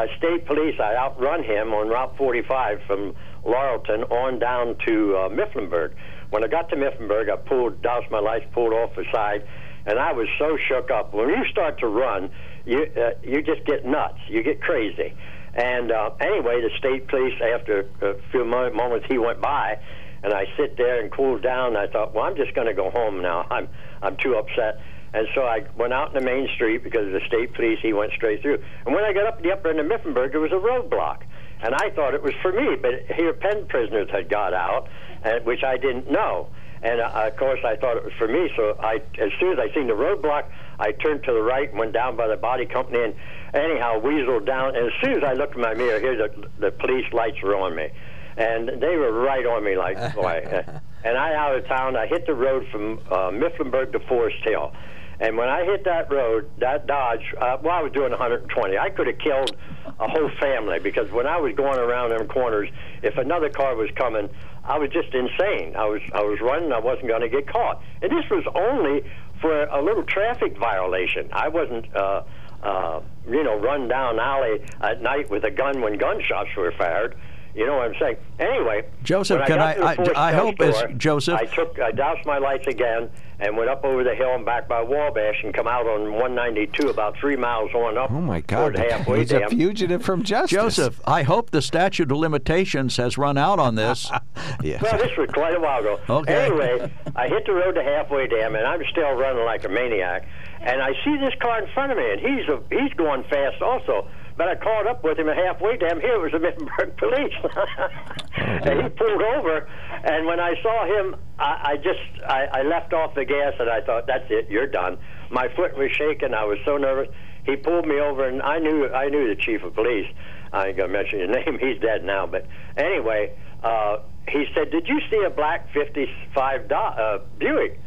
[0.00, 5.28] uh, state police, I outrun him on Route 45 from Laurelton on down to uh,
[5.28, 5.92] Mifflinburg.
[6.30, 9.42] When I got to Mifflinburg, I pulled, doused my lights, pulled off the side,
[9.86, 11.12] and I was so shook up.
[11.12, 12.30] When you start to run,
[12.64, 15.14] you uh, you just get nuts, you get crazy.
[15.54, 19.78] And uh, anyway, the state police, after a few mo- moments, he went by,
[20.22, 21.68] and I sit there and cooled down.
[21.68, 23.46] And I thought, well, I'm just going to go home now.
[23.50, 23.68] I'm
[24.02, 24.80] I'm too upset.
[25.12, 27.78] And so I went out in the main street because of the state police.
[27.82, 28.62] He went straight through.
[28.86, 31.22] And when I got up the upper end of Mifflinburg, there was a roadblock.
[31.62, 34.88] And I thought it was for me, but here Penn prisoners had got out,
[35.22, 36.48] and, which I didn't know.
[36.82, 38.50] And uh, of course, I thought it was for me.
[38.56, 40.44] So I, as soon as I seen the roadblock,
[40.78, 43.14] I turned to the right and went down by the body company, and
[43.52, 44.76] anyhow weaseled down.
[44.76, 47.56] And as soon as I looked in my mirror, here the, the police lights were
[47.56, 47.90] on me,
[48.38, 50.64] and they were right on me like boy.
[51.04, 51.96] and I out of town.
[51.96, 54.72] I hit the road from uh, Mifflinburg to Forest Hill.
[55.20, 58.78] And when I hit that road, that Dodge, uh, well, I was doing 120.
[58.78, 59.54] I could have killed
[59.98, 62.70] a whole family because when I was going around them corners,
[63.02, 64.30] if another car was coming,
[64.64, 65.76] I was just insane.
[65.76, 66.72] I was I was running.
[66.72, 67.82] I wasn't going to get caught.
[68.00, 69.04] And this was only
[69.42, 71.28] for a little traffic violation.
[71.32, 71.94] I wasn't.
[71.94, 72.22] Uh,
[72.62, 77.16] uh, you know, run down alley at night with a gun when gunshots were fired.
[77.54, 78.16] You know what I'm saying?
[78.38, 82.36] Anyway, Joseph, can I- I- I hope as- store, Joseph- I took, I doused my
[82.36, 83.08] lights again
[83.40, 86.88] and went up over the hill and back by Wabash and come out on 192
[86.88, 88.10] about three miles on up.
[88.10, 88.74] Oh my God!
[88.74, 90.50] toward halfway He's a fugitive from justice.
[90.50, 94.10] Joseph, I hope the statute of limitations has run out on this.
[94.62, 94.78] yeah.
[94.82, 96.00] Well, this was quite a while ago.
[96.08, 96.46] Okay.
[96.46, 100.26] Anyway, I hit the road to halfway dam, and I'm still running like a maniac.
[100.60, 103.62] And I see this car in front of me, and he's a, he's going fast
[103.62, 104.08] also.
[104.36, 106.00] But I caught up with him at halfway dam.
[106.00, 107.34] Here was the Mifflinburg police,
[108.36, 109.68] and he pulled over.
[110.04, 113.68] And when I saw him, I, I just I, I left off the gas, and
[113.68, 114.98] I thought, "That's it, you're done."
[115.30, 116.32] My foot was shaking.
[116.34, 117.08] I was so nervous.
[117.44, 120.06] He pulled me over, and I knew I knew the chief of police.
[120.52, 121.58] I ain't gonna mention his name.
[121.60, 122.26] He's dead now.
[122.26, 127.78] But anyway, uh, he said, "Did you see a black '55 Do- uh, Buick?"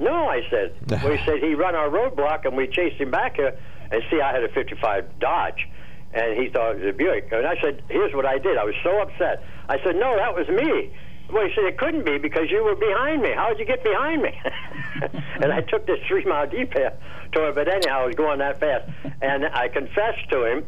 [0.00, 0.74] No, I said.
[1.02, 3.58] well, he said he run our roadblock, and we chased him back here.
[3.90, 5.66] And see, I had a '55 Dodge,
[6.12, 7.28] and he thought it was a Buick.
[7.32, 8.56] And I said, "Here's what I did.
[8.58, 9.42] I was so upset.
[9.68, 10.90] I said, no, that was me."
[11.30, 13.32] Well, he said it couldn't be because you were behind me.
[13.34, 14.32] How did you get behind me?
[15.42, 16.92] and I took this three mile detour
[17.32, 18.88] but anyhow, I was going that fast,
[19.20, 20.66] and I confessed to him.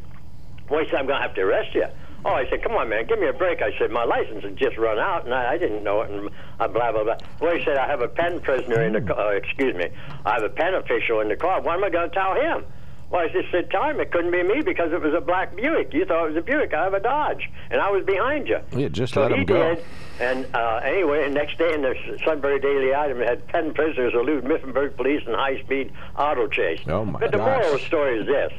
[0.68, 1.86] Well, he said, I'm going to have to arrest you.
[2.24, 3.62] Oh, I said, come on, man, give me a break.
[3.62, 6.28] I said, my license had just run out, and I, I didn't know it, and
[6.60, 7.16] uh, blah, blah, blah.
[7.40, 9.32] Well, he said, I have a pen prisoner in the car.
[9.32, 9.88] Uh, excuse me.
[10.24, 11.62] I have a pen official in the car.
[11.62, 12.64] What am I going to tell him?
[13.10, 15.92] Well, I just said, him it couldn't be me because it was a black Buick.
[15.92, 16.72] You thought it was a Buick.
[16.72, 18.60] I have a Dodge, and I was behind you.
[18.70, 19.74] Yeah, just so let him go.
[19.74, 19.84] did.
[20.20, 21.94] And uh, anyway, the next day in the
[22.24, 26.80] Sunbury Daily Item, it had 10 prisoners elude Mifflinburg police in high-speed auto chase.
[26.86, 28.52] Oh, my But the moral of the story is this,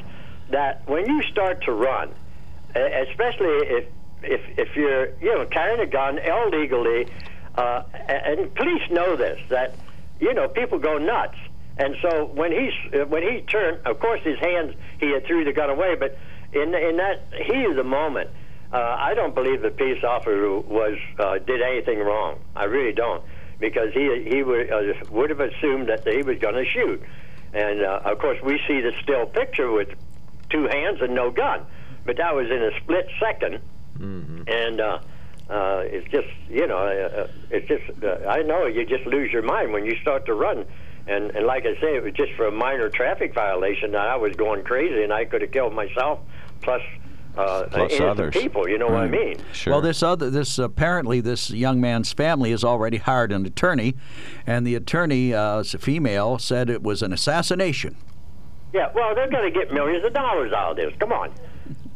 [0.49, 2.09] that when you start to run,
[2.75, 3.85] especially if,
[4.21, 7.07] if, if you're, you know, carrying a gun illegally,
[7.55, 9.75] uh, and and police know this, that,
[10.19, 11.37] you know, people go nuts.
[11.78, 15.53] And so when uh, when he turned, of course, his hands he had threw the
[15.53, 15.95] gun away.
[15.95, 16.17] But
[16.53, 18.30] in in that heat of the moment,
[18.74, 22.39] uh, I don't believe the peace officer was uh, did anything wrong.
[22.55, 23.24] I really don't,
[23.59, 27.01] because he he would uh, would have assumed that he was going to shoot.
[27.53, 29.89] And uh, of course, we see the still picture with
[30.49, 31.65] two hands and no gun,
[32.05, 33.59] but that was in a split 2nd
[34.47, 34.82] and.
[34.82, 34.99] Uh,
[35.49, 39.34] uh, it's just, you know, uh, uh, it's just, uh, I know you just lose
[39.34, 40.65] your mind when you start to run.
[41.07, 44.15] And, and like I say, it was just for a minor traffic violation that I
[44.15, 46.19] was going crazy and I could have killed myself
[46.61, 46.81] plus,
[47.37, 48.33] uh, Plus others.
[48.33, 48.67] people.
[48.67, 49.37] You know what I mean?
[49.53, 49.73] Sure.
[49.73, 53.95] Well, this other, this apparently this young man's family has already hired an attorney,
[54.45, 57.95] and the attorney, uh, is a female, said it was an assassination.
[58.73, 60.93] Yeah, well, they're going to get millions of dollars out of this.
[60.99, 61.31] Come on.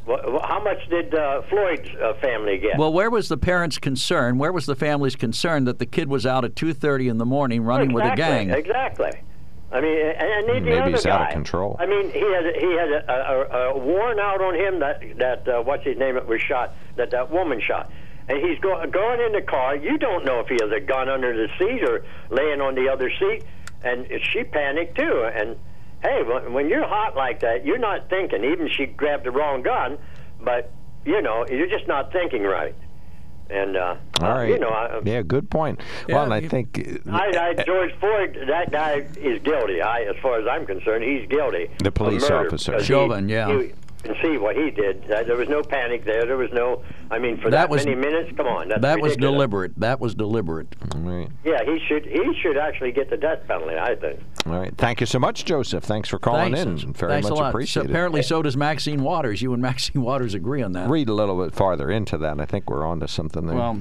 [0.08, 2.78] Wh- wh- How much did uh, Floyd's uh, family get?
[2.78, 4.38] Well, where was the parents' concern?
[4.38, 7.64] Where was the family's concern that the kid was out at 2:30 in the morning
[7.64, 8.50] running with a gang?
[8.52, 9.12] Exactly.
[9.72, 11.12] I mean, and, and the Maybe he's guy.
[11.12, 11.76] out of control.
[11.80, 15.48] I mean, he had he had a, a, a warrant out on him that that
[15.48, 17.92] uh, what's his name it was shot that that woman shot,
[18.30, 19.76] and he's go, going in the car.
[19.76, 22.88] You don't know if he has a gun under the seat or laying on the
[22.88, 23.44] other seat,
[23.84, 25.30] and she panicked too.
[25.34, 25.58] And
[26.06, 28.44] hey, when, when you're hot like that, you're not thinking.
[28.44, 29.98] Even she grabbed the wrong gun,
[30.42, 30.72] but
[31.06, 32.76] you know, you're just not thinking right.
[33.48, 34.50] And uh, All right.
[34.50, 35.80] you know, I, yeah, good point.
[36.10, 39.84] well, and I think uh, I, I, George Floyd, that guy is guilty.
[39.84, 41.70] I, as far as I'm concerned, he's guilty.
[41.84, 42.72] The police officer.
[42.72, 43.50] because Chauvin, he, yeah.
[43.50, 43.74] You
[44.06, 45.12] can see what he did.
[45.12, 46.26] Uh, There was no panic there.
[46.26, 46.82] There was no.
[47.12, 48.70] I mean, for That that, was- many minutes, come on.
[48.70, 49.74] That's That was deliberate.
[49.80, 50.76] That was deliberate.
[50.94, 51.30] All right.
[51.44, 52.06] Yeah, he should.
[52.06, 53.76] He should actually get the death penalty.
[53.78, 54.20] I think.
[54.46, 54.74] All right.
[54.78, 55.84] Thank you so much, Joseph.
[55.84, 56.84] Thanks for calling Thanks.
[56.84, 56.94] in.
[56.94, 57.46] Very Thanks much a lot.
[57.46, 57.92] So appreciated.
[57.92, 59.42] apparently, so does Maxine Waters.
[59.42, 60.90] You and Maxine Waters agree on that.
[60.90, 62.40] Read a little bit farther into that.
[62.40, 63.56] I think we're on to something there.
[63.56, 63.80] Well,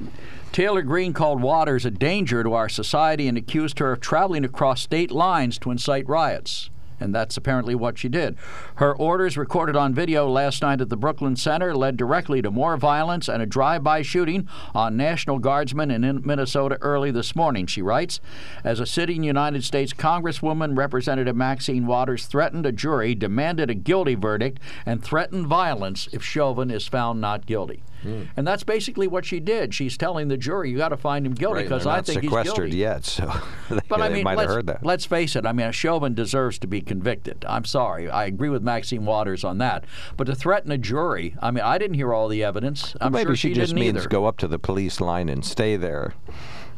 [0.52, 4.80] Taylor Greene called Waters a danger to our society and accused her of traveling across
[4.82, 6.70] state lines to incite riots.
[7.05, 8.34] And that's apparently what she did.
[8.76, 12.78] Her orders, recorded on video last night at the Brooklyn Center, led directly to more
[12.78, 17.82] violence and a drive by shooting on National Guardsmen in Minnesota early this morning, she
[17.82, 18.20] writes.
[18.64, 24.14] As a sitting United States Congresswoman, Representative Maxine Waters threatened a jury, demanded a guilty
[24.14, 27.82] verdict, and threatened violence if Chauvin is found not guilty.
[28.05, 28.22] Hmm.
[28.36, 29.74] And that's basically what she did.
[29.74, 32.30] She's telling the jury, "You got to find him guilty because they're I think he's
[32.30, 33.26] sequestered guilty." yet, so
[33.70, 34.84] they, But I mean, might have let's, heard that.
[34.84, 35.44] let's face it.
[35.46, 37.44] I mean, Chauvin deserves to be convicted.
[37.48, 38.09] I'm sorry.
[38.09, 39.84] I agree with Maxine Waters on that.
[40.16, 42.94] But to threaten a jury, I mean, I didn't hear all the evidence.
[43.00, 44.09] I'm Maybe sure she, she just didn't means either.
[44.09, 46.14] go up to the police line and stay there,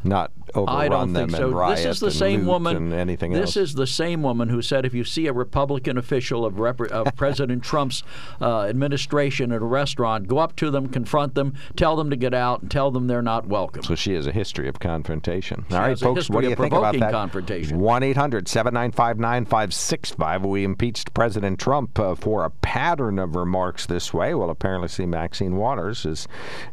[0.05, 1.57] not overrun I don't them think and so.
[1.57, 2.76] riot This is the and same woman.
[2.76, 3.68] and anything this else.
[3.70, 7.62] is the same woman who said if you see a Republican official of, of President
[7.62, 8.03] Trump's
[8.40, 12.34] uh, administration at a restaurant, go up to them, confront them, tell them to get
[12.34, 13.82] out, and tell them they're not welcome.
[13.82, 15.64] So she has a history of confrontation.
[15.68, 17.12] She All right, folks, what do you think about provoking that?
[17.12, 17.78] confrontation.
[17.78, 20.44] 1 800 795 9565.
[20.44, 24.34] We impeached President Trump uh, for a pattern of remarks this way.
[24.34, 26.28] Well, apparently, see, Maxine Waters has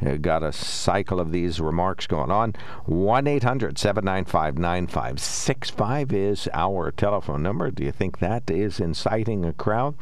[0.05, 2.53] uh, got a cycle of these remarks going on.
[2.85, 3.27] 1
[3.63, 7.71] 800 795 9565 is our telephone number.
[7.71, 9.95] Do you think that is inciting a crowd?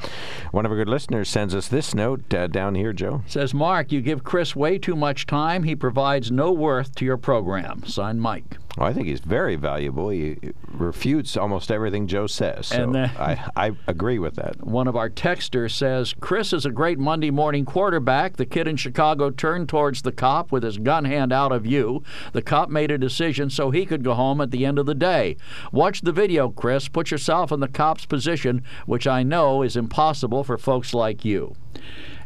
[0.51, 3.21] One of our good listeners sends us this note uh, down here, Joe.
[3.27, 5.61] Says Mark, you give Chris way too much time.
[5.63, 7.83] He provides no worth to your program.
[7.85, 8.57] Signed, Mike.
[8.77, 10.09] Well, I think he's very valuable.
[10.09, 12.67] He refutes almost everything Joe says.
[12.67, 14.65] So And, uh, I, I agree with that.
[14.65, 18.37] One of our texters says Chris is a great Monday morning quarterback.
[18.37, 22.03] The kid in Chicago turned towards the cop with his gun hand out of view.
[22.31, 24.95] The cop made a decision so he could go home at the end of the
[24.95, 25.37] day.
[25.71, 26.87] Watch the video, Chris.
[26.87, 31.55] Put yourself in the cop's position, which I know is impossible for folks like you.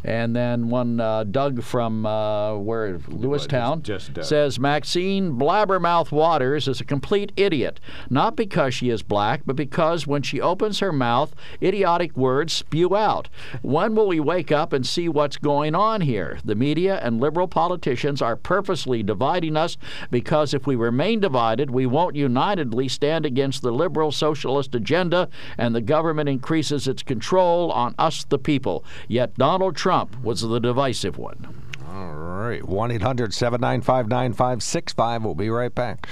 [0.06, 4.24] And then one uh, Doug from uh, where Lewistown just Doug.
[4.24, 10.06] says Maxine Blabbermouth Waters is a complete idiot, not because she is black, but because
[10.06, 13.30] when she opens her mouth, idiotic words spew out.
[13.64, 16.38] When will we wake up and see what's going on here?
[16.46, 19.76] The media and liberal politicians are purposely dividing us
[20.12, 25.74] because if we remain divided, we won't unitedly stand against the liberal socialist agenda and
[25.74, 28.86] the government increases its control on us, the people.
[29.08, 31.48] Yet Donald Trump was the divisive one.
[31.90, 35.24] All right, 1 800 795 9565.
[35.24, 36.10] We'll be right back.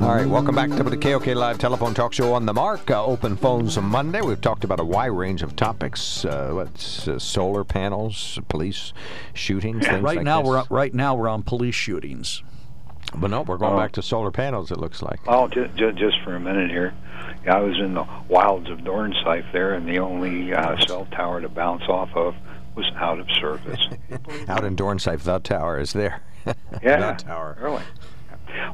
[0.00, 2.90] All right, welcome back to the KOK Live Telephone Talk Show on the Mark.
[2.90, 4.20] Uh, open phones on Monday.
[4.22, 6.24] We've talked about a wide range of topics.
[6.24, 8.92] Uh, what's uh, solar panels, police
[9.34, 10.48] shootings, things right like now this.
[10.48, 12.42] we're right now we're on police shootings.
[13.14, 13.78] But no, we're going Oh.
[13.78, 14.70] back to solar panels.
[14.70, 15.20] It looks like.
[15.26, 16.92] Oh, just, just for a minute here.
[17.44, 21.40] Yeah, I was in the wilds of Dornsife there, and the only uh, cell tower
[21.40, 22.34] to bounce off of
[22.74, 23.88] was out of service.
[24.48, 26.22] Out in Dornsife, the tower is there.
[26.82, 27.58] Yeah, the tower.
[27.60, 27.82] Really.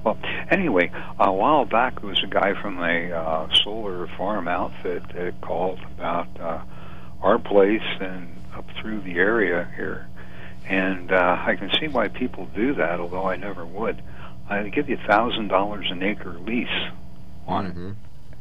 [0.04, 0.18] Well,
[0.50, 5.40] anyway, a while back there was a guy from a uh, solar farm outfit that
[5.40, 6.60] called about uh,
[7.22, 10.06] our place and up through the area here,
[10.68, 14.00] and uh, I can see why people do that, although I never would.
[14.48, 16.68] I give you thousand dollars an acre lease
[17.46, 17.88] on Mm-hmm.
[17.90, 17.96] it.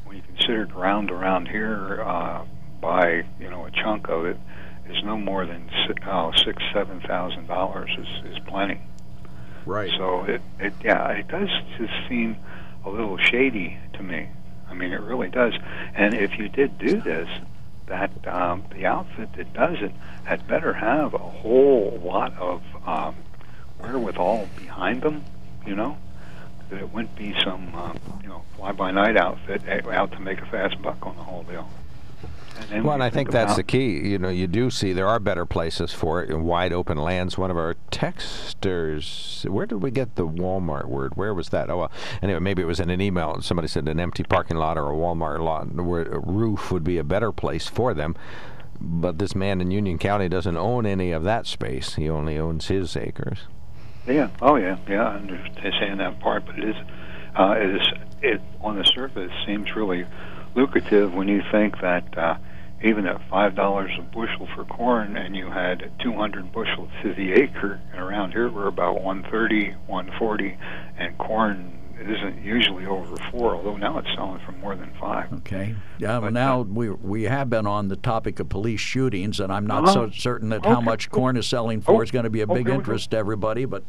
[0.05, 2.43] When you consider ground around here, uh,
[2.81, 4.37] by you know a chunk of it
[4.89, 8.81] is no more than si- oh, six seven thousand dollars is is plenty.
[9.65, 9.91] Right.
[9.97, 12.35] So it, it yeah, it does just seem
[12.85, 14.27] a little shady to me.
[14.69, 15.53] I mean, it really does.
[15.95, 17.29] And if you did do this,
[17.87, 19.91] that um, the outfit that does it
[20.25, 23.15] had better have a whole lot of um,
[23.79, 25.23] wherewithal behind them.
[25.65, 25.97] You know,
[26.69, 30.41] that it wouldn't be some um, you know fly by night outfit out to make
[30.41, 31.69] a fast buck on the whole deal.
[32.71, 33.97] And Well, and I think about- that's the key.
[34.07, 37.35] You know, you do see there are better places for it in wide open lands.
[37.37, 41.15] One of our texters, where did we get the Walmart word?
[41.15, 41.69] Where was that?
[41.69, 41.91] Oh, well,
[42.21, 43.41] anyway, maybe it was in an email.
[43.41, 46.97] Somebody said an empty parking lot or a Walmart lot where a roof would be
[46.97, 48.15] a better place for them.
[48.79, 51.95] But this man in Union County doesn't own any of that space.
[51.95, 53.39] He only owns his acres.
[54.07, 54.29] Yeah.
[54.41, 54.77] Oh, yeah.
[54.87, 55.07] Yeah.
[55.07, 56.75] I understand that part, but it is,
[57.37, 57.87] uh, it is,
[58.21, 60.05] it on the surface seems really
[60.55, 62.37] lucrative when you think that uh,
[62.83, 67.31] even at five dollars a bushel for corn, and you had 200 bushels to the
[67.31, 70.57] acre, and around here we're about 130, 140,
[70.97, 75.31] and corn isn't usually over four, although now it's selling for more than five.
[75.33, 75.75] Okay.
[75.99, 76.17] Yeah.
[76.19, 79.87] Well, now we we have been on the topic of police shootings, and I'm not
[79.89, 80.11] so Uh-huh.
[80.13, 82.65] certain that how much corn is selling for Oh, is going to be a big
[82.65, 82.73] go.
[82.73, 83.65] interest to everybody.
[83.65, 83.83] But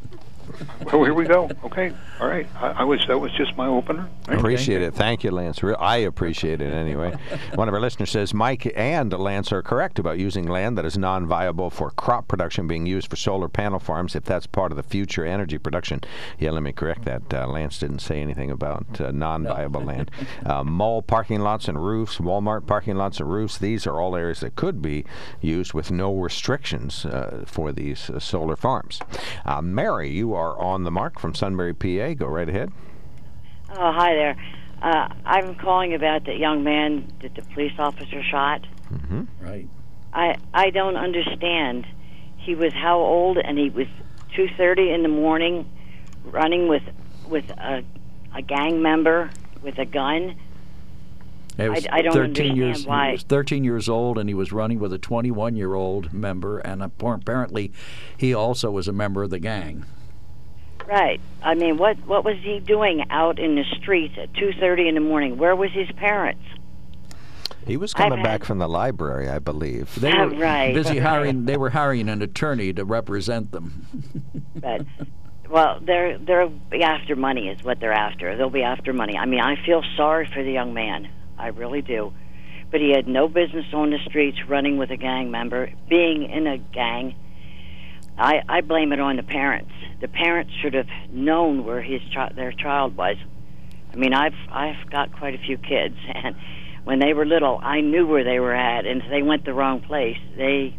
[0.93, 1.51] Well, here we go.
[1.65, 1.93] Okay.
[2.21, 2.47] All right.
[2.57, 4.09] I, I was that was just my opener.
[4.29, 4.39] Right?
[4.39, 4.95] Appreciate it.
[4.95, 5.63] Thank you, Lance.
[5.63, 7.17] Re- I appreciate it anyway.
[7.55, 10.97] One of our listeners says Mike and Lance are correct about using land that is
[10.99, 14.77] non viable for crop production being used for solar panel farms if that's part of
[14.77, 16.01] the future energy production.
[16.39, 17.33] Yeah, let me correct that.
[17.33, 20.11] Uh, Lance didn't say anything about uh, non viable land.
[20.45, 24.41] Uh, mall parking lots and roofs, Walmart parking lots and roofs, these are all areas
[24.41, 25.05] that could be
[25.41, 29.01] used with no restrictions uh, for these uh, solar farms.
[29.47, 32.15] Uh, Mary, you are on the mark from Sunbury, PA.
[32.15, 32.71] Go right ahead.
[33.71, 34.37] Oh, hi there.
[34.83, 38.67] Uh, I'm calling about that young man that the police officer shot.
[38.93, 39.23] Mm-hmm.
[39.41, 39.69] Right.
[40.13, 41.87] I I don't understand.
[42.37, 43.39] He was how old?
[43.39, 43.87] And he was
[44.37, 45.71] two thirty in the morning,
[46.25, 46.83] running with
[47.29, 47.83] with a
[48.35, 49.31] a gang member
[49.63, 50.37] with a gun.
[51.57, 53.07] It was I- I don't 13 understand years, why.
[53.07, 56.59] He was 13 years old, and he was running with a 21 year old member,
[56.59, 57.73] and apparently
[58.17, 59.85] he also was a member of the gang.
[60.87, 61.21] Right.
[61.43, 64.95] I mean, what what was he doing out in the streets at two thirty in
[64.95, 65.39] the morning?
[65.39, 66.43] Where was his parents?
[67.67, 69.95] He was I've coming had- back from the library, I believe.
[69.99, 70.75] They were right.
[70.75, 71.47] busy hiring.
[71.47, 73.87] They were hiring an attorney to represent them.
[74.61, 74.87] But
[75.51, 76.49] well, they're they're
[76.81, 78.37] after money is what they're after.
[78.37, 79.17] They'll be after money.
[79.19, 81.09] I mean, I feel sorry for the young man.
[81.37, 82.13] I really do.
[82.71, 86.47] But he had no business on the streets running with a gang member, being in
[86.47, 87.15] a gang.
[88.17, 89.73] I I blame it on the parents.
[90.05, 93.17] The parents should have known where his chi- their child was.
[93.91, 96.37] I mean, I've I've got quite a few kids and
[96.85, 99.55] when they were little, I knew where they were at and if they went the
[99.55, 100.77] wrong place, they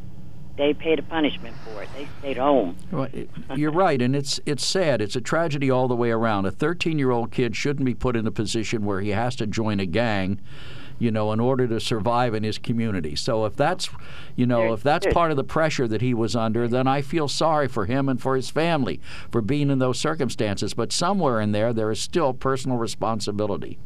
[0.60, 1.90] they paid a punishment for it.
[1.96, 2.78] They stayed home.
[2.92, 3.08] Well,
[3.56, 5.02] you're right, and it's it's sad.
[5.02, 6.46] It's a tragedy all the way around.
[6.46, 9.48] A 13 year old kid shouldn't be put in a position where he has to
[9.48, 10.40] join a gang,
[11.00, 13.16] you know, in order to survive in his community.
[13.16, 13.90] So if that's,
[14.36, 17.28] you know, if that's part of the pressure that he was under, then I feel
[17.28, 20.74] sorry for him and for his family for being in those circumstances.
[20.74, 23.78] But somewhere in there, there is still personal responsibility.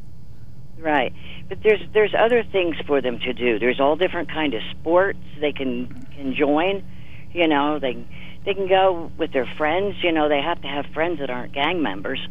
[0.77, 1.13] Right,
[1.49, 3.59] but there's there's other things for them to do.
[3.59, 6.83] There's all different kind of sports they can can join.
[7.33, 8.07] You know, they
[8.45, 9.97] they can go with their friends.
[10.01, 12.25] You know, they have to have friends that aren't gang members.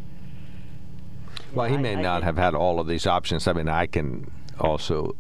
[1.53, 3.47] Well, he may not have had all of these options.
[3.47, 4.31] I mean, I can
[4.61, 5.15] also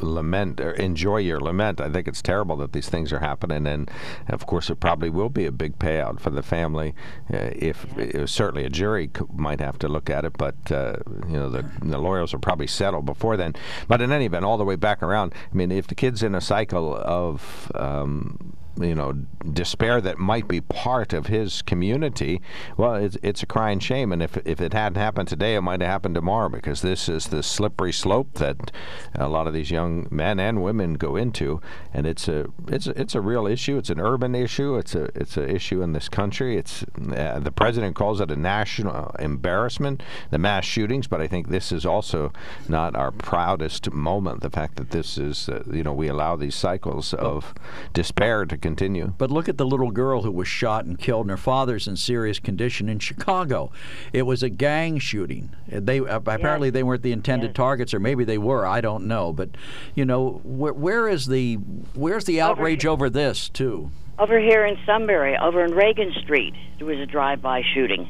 [0.00, 1.80] lament or enjoy your lament.
[1.80, 3.90] I think it's terrible that these things are happening, and
[4.28, 6.94] of course, it probably will be a big payout for the family.
[7.32, 10.96] Uh, if uh, certainly a jury c- might have to look at it, but uh,
[11.28, 13.54] you know the, the lawyers will probably settle before then.
[13.88, 15.32] But in any event, all the way back around.
[15.34, 19.12] I mean, if the kid's in a cycle of um, you know
[19.52, 22.40] despair that might be part of his community
[22.76, 24.12] well it's, it's a crying shame.
[24.12, 27.28] And if, if it hadn't happened today it might have happened tomorrow because this is
[27.28, 28.72] the slippery slope that
[29.14, 31.60] a lot of these young men and women go into.
[31.92, 33.76] And it's a it's a, it's a real issue.
[33.78, 34.76] It's an urban issue.
[34.76, 36.56] It's a it's an issue in this country.
[36.56, 36.84] It's
[37.16, 41.06] uh, the president calls it a national embarrassment the mass shootings.
[41.06, 42.32] But I think this is also
[42.68, 46.54] not our proudest moment the fact that this is uh, you know we allow these
[46.54, 47.54] cycles of
[47.92, 49.12] despair to continue.
[49.18, 51.96] But look at the little girl who was shot and killed, and her father's in
[51.96, 53.70] serious condition in Chicago.
[54.14, 55.50] It was a gang shooting.
[55.68, 58.64] They uh, apparently they weren't the intended targets, or maybe they were.
[58.64, 59.34] I don't know.
[59.34, 59.50] But
[59.94, 61.56] you know, wh- where is the
[61.94, 63.90] where's the outrage over this too?
[64.18, 68.08] Over here in Sunbury, over in Reagan Street, there was a drive-by shooting.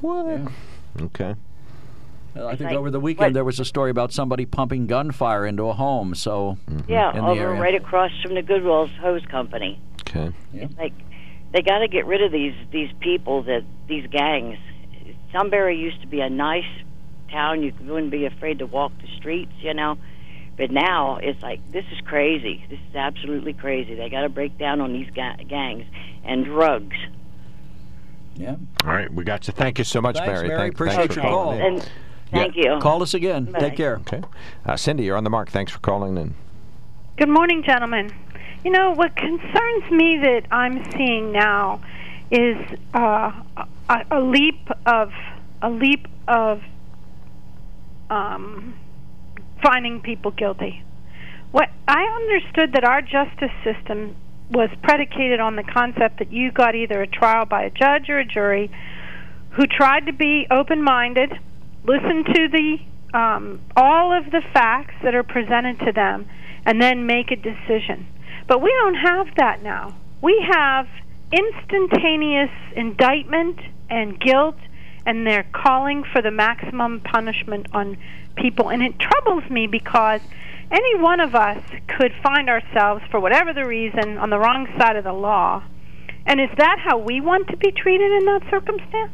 [0.00, 0.40] What?
[1.00, 1.36] Okay.
[2.46, 5.46] I think like- over the weekend what- there was a story about somebody pumping gunfire
[5.46, 6.14] into a home.
[6.14, 6.90] So mm-hmm.
[6.90, 7.60] Yeah, in the over area.
[7.60, 9.80] right across from the Goodwill's hose company.
[10.02, 10.32] Okay.
[10.54, 10.92] It's like
[11.52, 14.58] they got to get rid of these these people that these gangs.
[15.32, 16.64] Sunbury used to be a nice
[17.30, 17.62] town.
[17.62, 19.98] You wouldn't be afraid to walk the streets, you know.
[20.56, 22.64] But now it's like this is crazy.
[22.68, 23.94] This is absolutely crazy.
[23.94, 25.84] They got to break down on these ga- gangs
[26.24, 26.96] and drugs.
[28.34, 28.56] Yeah.
[28.84, 29.52] All right, we got you.
[29.52, 30.48] Thank you so much, Thanks, Mary.
[30.48, 30.60] Mary.
[30.60, 31.68] Thank, Appreciate thanks for your calling call.
[31.68, 31.90] And
[32.30, 32.78] thank you.
[32.80, 33.46] Call us again.
[33.46, 33.58] Bye.
[33.58, 33.96] Take care.
[33.96, 34.22] Okay.
[34.64, 35.50] Uh, Cindy, you're on the mark.
[35.50, 36.34] Thanks for calling in.
[37.16, 38.12] Good morning, gentlemen.
[38.64, 41.80] You know, what concerns me that I'm seeing now
[42.30, 42.56] is
[42.94, 43.32] uh,
[43.88, 45.12] a, a leap of
[45.62, 46.62] a leap of
[48.10, 48.74] um,
[49.62, 50.82] finding people guilty.
[51.50, 54.14] What I understood that our justice system
[54.50, 58.18] was predicated on the concept that you got either a trial by a judge or
[58.18, 58.70] a jury
[59.50, 61.32] who tried to be open-minded,
[61.88, 62.78] listen to the
[63.18, 66.28] um, all of the facts that are presented to them,
[66.66, 68.06] and then make a decision.
[68.46, 69.96] But we don't have that now.
[70.20, 70.86] We have
[71.32, 73.58] instantaneous indictment
[73.88, 74.56] and guilt,
[75.06, 77.96] and they're calling for the maximum punishment on
[78.36, 78.70] people.
[78.70, 80.20] And it troubles me because
[80.70, 84.96] any one of us could find ourselves, for whatever the reason, on the wrong side
[84.96, 85.64] of the law.
[86.26, 89.12] And is that how we want to be treated in that circumstance?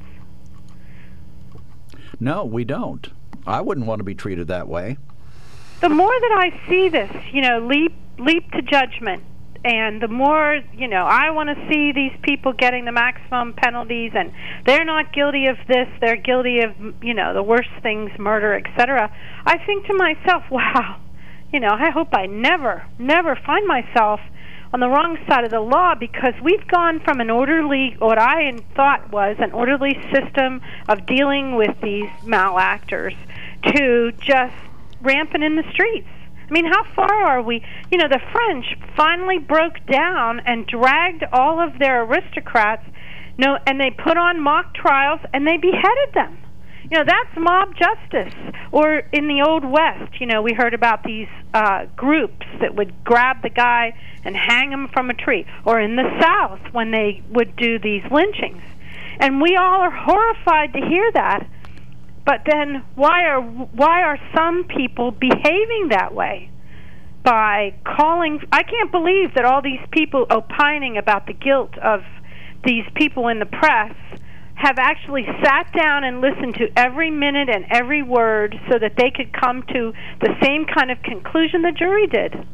[2.21, 3.09] No, we don't.
[3.47, 4.97] I wouldn't want to be treated that way.
[5.81, 9.23] the more that I see this, you know, leap leap to judgment,
[9.65, 14.12] and the more you know, I want to see these people getting the maximum penalties,
[14.15, 14.33] and
[14.65, 19.15] they're not guilty of this; they're guilty of you know the worst things, murder, etc.
[19.45, 21.01] I think to myself, wow,
[21.53, 24.21] you know, I hope I never, never find myself
[24.75, 28.59] on the wrong side of the law because we've gone from an orderly, what I
[28.75, 33.14] thought was an orderly system of dealing with these malactors
[33.66, 34.57] to just
[35.01, 36.09] rampant in the streets.
[36.37, 37.64] I mean, how far are we?
[37.93, 38.66] You know, the French
[38.97, 42.85] finally broke down and dragged all of their aristocrats,
[43.39, 46.37] no, and they put on mock trials and they beheaded them.
[46.95, 48.55] You know, that's mob justice.
[48.70, 53.03] Or in the Old West, you know, we heard about these uh, groups that would
[53.03, 55.45] grab the guy and hang him from a tree.
[55.64, 58.62] Or in the South, when they would do these lynchings.
[59.18, 61.45] And we all are horrified to hear that.
[62.24, 66.49] But then, why are why are some people behaving that way?
[67.24, 72.05] By calling, I can't believe that all these people opining about the guilt of
[72.64, 73.97] these people in the press
[74.55, 79.11] have actually sat down and listened to every minute and every word so that they
[79.11, 82.46] could come to the same kind of conclusion the jury did.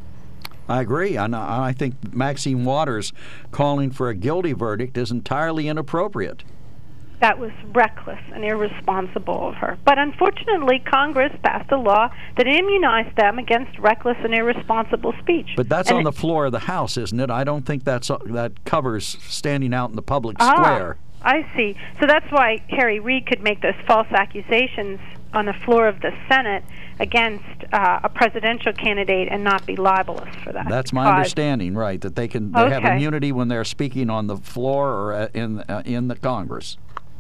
[0.68, 1.16] I agree.
[1.16, 3.12] And I I think Maxine Waters
[3.50, 6.42] calling for a guilty verdict is entirely inappropriate.
[7.20, 9.76] That was reckless and irresponsible of her.
[9.84, 15.50] But unfortunately, Congress passed a law that immunized them against reckless and irresponsible speech.
[15.54, 17.30] But that's And on the floor of the House, isn't it?
[17.30, 20.96] I don't think that's that covers standing out in the public Ah, square.
[21.22, 21.76] I see.
[22.00, 25.00] So that's why Harry Reid could make those false accusations
[25.32, 26.64] on the floor of the Senate
[26.98, 30.68] against uh, a presidential candidate and not be libelous for that.
[30.68, 32.00] That's my understanding, right?
[32.00, 35.60] That they can they have immunity when they're speaking on the floor or uh, in
[35.60, 36.76] uh, in the Congress.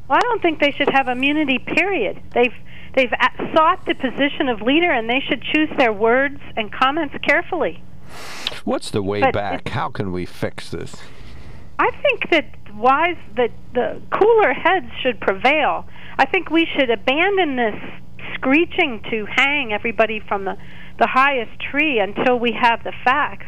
[0.08, 1.58] Well, I don't think they should have immunity.
[1.58, 2.20] Period.
[2.34, 2.54] They've
[2.94, 7.14] they've a- sought the position of leader, and they should choose their words and comments
[7.22, 7.82] carefully.
[8.64, 9.68] What's the way But back?
[9.68, 10.96] How can we fix this?
[11.78, 15.84] I think that wise that the cooler heads should prevail.
[16.18, 17.78] I think we should abandon this
[18.34, 20.56] screeching to hang everybody from the
[20.98, 23.46] the highest tree until we have the facts.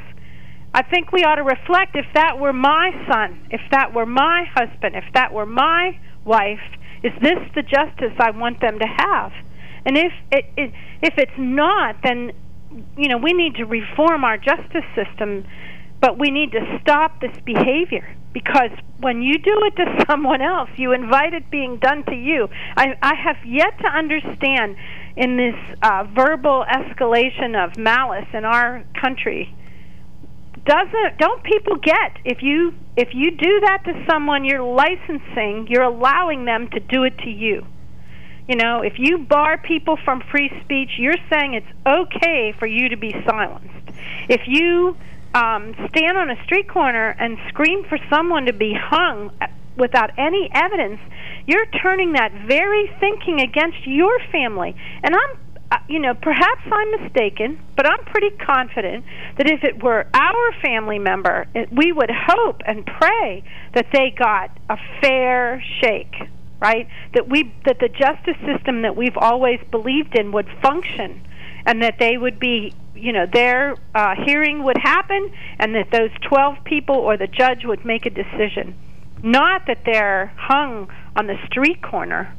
[0.75, 4.45] I think we ought to reflect if that were my son, if that were my
[4.55, 6.65] husband, if that were my wife,
[7.03, 9.33] is this the justice I want them to have?
[9.85, 10.73] And if it, it
[11.03, 12.33] if it's not, then
[12.97, 15.45] you know we need to reform our justice system,
[16.03, 20.69] but we need to stop this behavior because when you do it to someone else,
[20.77, 22.49] you invite it being done to you.
[22.77, 24.77] I, I have yet to understand
[25.17, 29.55] in this uh, verbal escalation of malice in our country
[30.65, 35.83] doesn't don't people get if you if you do that to someone you're licensing you're
[35.83, 37.67] allowing them to do it to you
[38.47, 42.89] you know if you bar people from free speech you're saying it's okay for you
[42.89, 43.91] to be silenced
[44.29, 44.97] if you
[45.35, 49.31] um, stand on a street corner and scream for someone to be hung
[49.77, 51.01] without any evidence
[51.47, 55.39] you're turning that very thinking against your family and i'm
[55.73, 59.07] uh, you know, perhaps I'm mistaken, but I'm pretty confident
[59.39, 63.43] that if it were our family member, it, we would hope and pray
[63.75, 66.15] that they got a fair shake,
[66.61, 66.87] right?
[67.15, 71.27] That we that the justice system that we've always believed in would function,
[71.67, 76.11] and that they would be, you know, their uh, hearing would happen, and that those
[76.29, 78.75] 12 people or the judge would make a decision,
[79.23, 82.35] not that they're hung on the street corner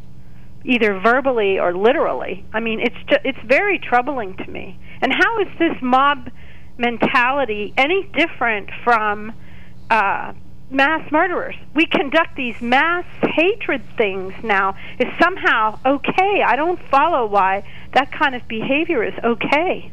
[0.66, 2.46] either verbally or literally.
[2.54, 4.78] I mean, it's ju- it's very troubling to me.
[5.02, 6.30] And how is this mob
[6.78, 9.34] mentality any different from
[9.90, 10.34] uh,
[10.70, 11.56] mass murderers?
[11.76, 16.44] We conduct these mass hatred things now is somehow okay.
[16.46, 17.64] I don't follow why
[17.94, 19.92] that kind of behavior is okay.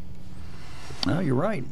[1.06, 1.64] No, you're right.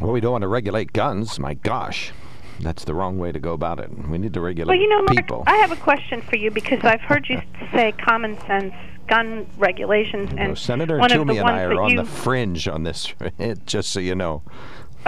[0.00, 1.38] Well, we don't want to regulate guns.
[1.38, 2.12] My gosh.
[2.60, 3.90] That's the wrong way to go about it.
[4.08, 5.44] We need to regulate Well, you know, Mark, people.
[5.46, 7.40] I have a question for you because I've heard you
[7.72, 8.74] say common sense
[9.08, 12.68] gun regulations, and No, Senator one Toomey and I ones are on you the fringe
[12.68, 13.12] on this,
[13.66, 14.42] just so you know.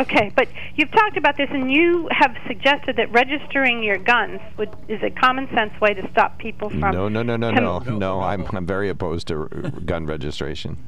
[0.01, 4.71] Okay, but you've talked about this, and you have suggested that registering your guns would,
[4.89, 6.95] is a common sense way to stop people from.
[6.95, 8.21] No, no, no, no, com- no, no.
[8.21, 9.47] I'm I'm very opposed to
[9.85, 10.79] gun registration.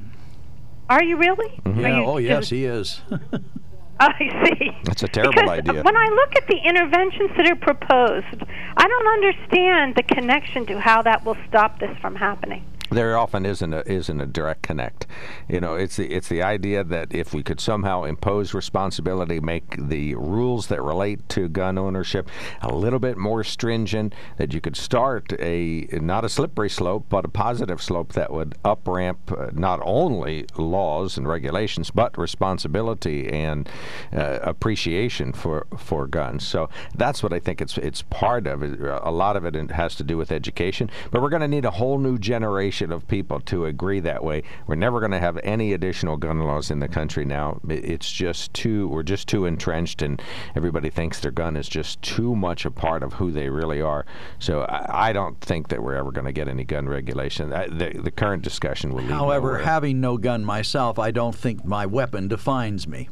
[0.89, 1.61] Are you really?
[1.65, 1.77] Mhm.
[1.77, 3.03] Are Yeah, you- oh, yes, he is.
[4.01, 4.71] I see.
[4.85, 5.83] That's a terrible Because idea.
[5.83, 8.43] When I look at the interventions that are proposed,
[8.77, 12.65] I don't understand the connection to how that will stop this from happening.
[12.93, 15.07] There often isn't a isn't a direct connect.
[15.49, 19.77] You know, it's the it's the idea that if we could somehow impose responsibility, make
[19.89, 22.29] the rules that relate to gun ownership
[22.61, 27.25] a little bit more stringent, that you could start a not a slippery slope, but
[27.25, 33.29] a positive slope that would up ramp uh, not only laws and regulations, but responsibility
[33.29, 33.71] and
[34.13, 36.47] uh, appreciation for for guns.
[36.47, 38.63] So that's what I think it's it's part of.
[38.63, 41.71] A lot of it has to do with education, but we're going to need a
[41.71, 44.43] whole new generation of people to agree that way.
[44.67, 47.61] We're never going to have any additional gun laws in the country now.
[47.69, 50.21] It's just too we're just too entrenched, and
[50.57, 54.05] everybody thinks their gun is just too much a part of who they really are.
[54.39, 57.53] So I, I don't think that we're ever going to get any gun regulation.
[57.53, 59.65] I, the, the current discussion will However, nowhere.
[59.65, 63.09] having no gun myself, I don't think my weapon defines me.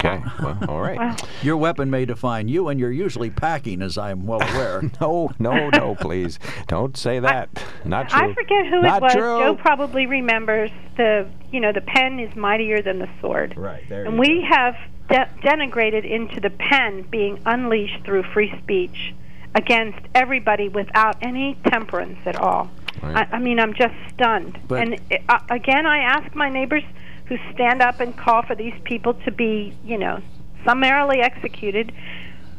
[0.00, 1.20] Okay, well, all right.
[1.42, 4.82] Your weapon may define you, and you're usually packing, as I'm well aware.
[5.00, 6.38] no, no, no, please.
[6.68, 7.48] Don't say that.
[7.84, 8.30] Not true.
[8.30, 9.12] I forget who Not it was.
[9.14, 9.38] true.
[9.40, 13.56] Joe probably remembers the you know the pen is mightier than the sword.
[13.56, 14.04] Right there.
[14.04, 14.76] and you we have
[15.08, 19.14] de- denigrated into the pen being unleashed through free speech
[19.54, 22.70] against everybody without any temperance at all.
[23.02, 23.26] Right.
[23.32, 24.60] I, I mean, I'm just stunned.
[24.68, 26.84] But- and uh, again, I ask my neighbors
[27.28, 30.20] who stand up and call for these people to be, you know,
[30.64, 31.92] summarily executed.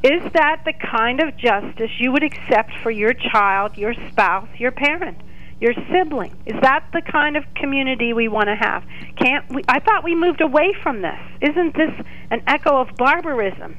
[0.04, 4.72] Is that the kind of justice you would accept for your child, your spouse, your
[4.72, 5.18] parent,
[5.60, 6.36] your sibling?
[6.46, 8.84] Is that the kind of community we want to have?
[9.18, 9.64] Can't we?
[9.68, 11.20] I thought we moved away from this.
[11.42, 11.92] Isn't this
[12.32, 13.76] an echo of barbarism?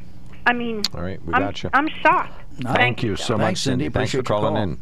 [0.47, 1.70] I mean, All right, we I'm, you.
[1.72, 2.39] I'm shocked.
[2.62, 3.88] Thank, you so much, Thanks, Cindy.
[3.88, 4.62] Thanks for calling call.
[4.62, 4.80] in.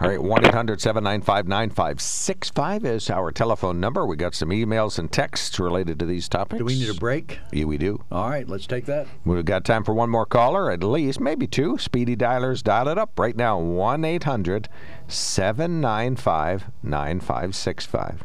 [0.00, 4.04] All right, 1 800 795 9565 is our telephone number.
[4.06, 6.58] We got some emails and texts related to these topics.
[6.58, 7.38] Do we need a break?
[7.52, 8.02] Yeah, we do.
[8.10, 9.06] All right, let's take that.
[9.24, 11.78] We've got time for one more caller, at least, maybe two.
[11.78, 14.68] Speedy dialers, dial it up right now 1 800
[15.08, 18.24] 795 9565.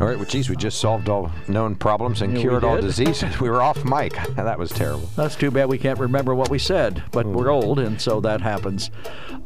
[0.00, 3.40] All right, well, geez, we just solved all known problems and Yeah, cured all diseases.
[3.40, 4.14] we were off mic.
[4.36, 5.08] that was terrible.
[5.16, 7.64] That's too bad we can't remember what we said, but we're hmm.
[7.64, 8.90] old, and so that happens,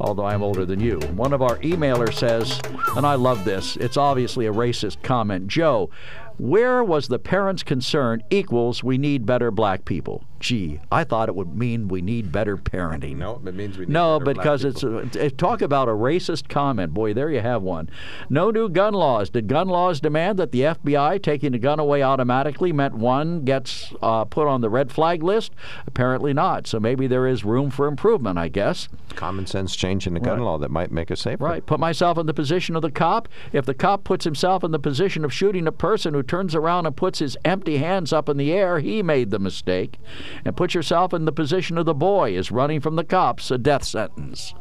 [0.00, 0.98] although I'm older than you.
[1.14, 2.60] One of our emailers says,
[2.96, 5.90] and I love this, it's obviously a racist comment Joe,
[6.38, 10.24] where was the parents' concern equals we need better black people?
[10.40, 13.16] Gee, I thought it would mean we need better parenting.
[13.16, 15.92] No, it means we need No, better black because it's a, it- talk about a
[15.92, 16.94] racist comment.
[16.94, 17.90] Boy, there you have one.
[18.30, 19.30] No new gun laws.
[19.30, 23.92] Did gun laws demand that the FBI taking a gun away automatically meant one gets
[24.00, 25.52] uh, put on the red flag list?
[25.88, 26.68] Apparently not.
[26.68, 28.88] So maybe there is room for improvement, I guess.
[29.16, 30.44] Common sense change in the gun Right.
[30.44, 31.42] law that might make us safer.
[31.42, 31.66] Right.
[31.66, 33.26] Put myself in the position of the cop.
[33.52, 36.86] If the cop puts himself in the position of shooting a person who turns around
[36.86, 39.98] and puts his empty hands up in the air, he made the mistake.
[40.44, 43.58] And put yourself in the position of the boy is running from the cops, a
[43.58, 44.54] death sentence.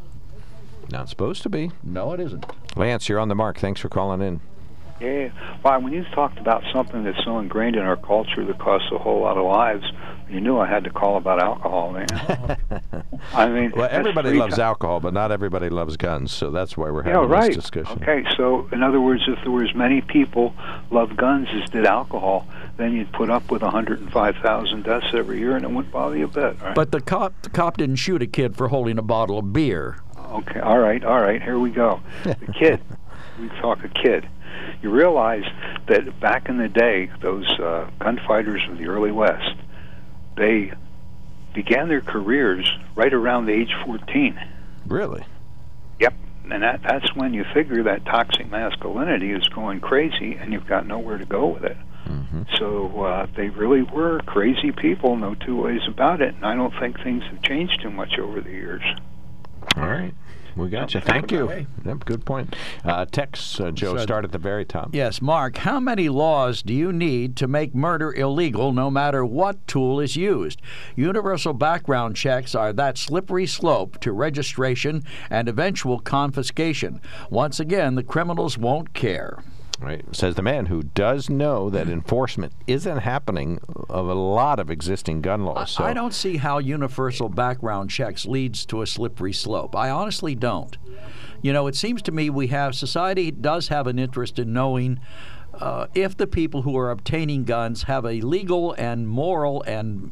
[0.89, 1.71] Not supposed to be.
[1.83, 2.45] No, it isn't.
[2.75, 3.59] Lance, you're on the mark.
[3.59, 4.41] Thanks for calling in.
[4.99, 5.29] Yeah.
[5.63, 8.97] Well, when you talked about something that's so ingrained in our culture that costs a
[8.97, 9.85] whole lot of lives,
[10.29, 12.07] you knew I had to call about alcohol, man.
[13.33, 14.65] I mean, Well, everybody loves time.
[14.65, 17.47] alcohol, but not everybody loves guns, so that's why we're Yeah, having right.
[17.47, 18.01] this discussion.
[18.01, 20.53] Okay, so in other words, if there were as many people
[20.91, 22.47] love guns as did alcohol,
[22.77, 26.27] then you'd put up with 105,000 deaths every year, and it wouldn't bother you a
[26.27, 26.59] bit.
[26.61, 26.75] Right?
[26.75, 29.99] But the cop, the cop didn't shoot a kid for holding a bottle of beer.
[30.31, 32.01] Okay, all right, all right, here we go.
[32.23, 32.81] The kid,
[33.39, 34.27] we talk a kid.
[34.81, 35.43] You realize
[35.87, 39.55] that back in the day, those uh, gunfighters of the early West,
[40.35, 40.71] they
[41.53, 44.39] began their careers right around the age 14.
[44.87, 45.25] Really?
[45.99, 46.13] Yep,
[46.51, 50.85] and that, that's when you figure that toxic masculinity is going crazy and you've got
[50.85, 51.77] nowhere to go with it.
[52.57, 56.35] So uh, they really were crazy people, no two ways about it.
[56.35, 58.83] And I don't think things have changed too much over the years.
[59.75, 60.13] All right.
[60.57, 61.01] We got you.
[61.01, 61.67] Thank you.
[61.85, 62.55] Yep, good point.
[62.83, 64.89] Uh, text, uh, Joe, So- start at the very top.
[64.93, 69.65] Yes, Mark, how many laws do you need to make murder illegal no matter what
[69.67, 70.61] tool is used?
[70.95, 76.99] Universal background checks are that slippery slope to registration and eventual confiscation.
[77.29, 79.37] Once again, the criminals won't care.
[79.79, 80.03] Right.
[80.15, 83.59] Says the man who does know that enforcement isn't happening
[83.89, 85.71] of a lot of existing gun laws.
[85.71, 89.75] So I don't see how universal background checks leads to a slippery slope.
[89.75, 90.75] I honestly don't.
[91.43, 94.99] You know, it seems to me we have society does have an interest in knowing
[95.53, 100.11] uh, if the people who are obtaining guns have a legal and moral and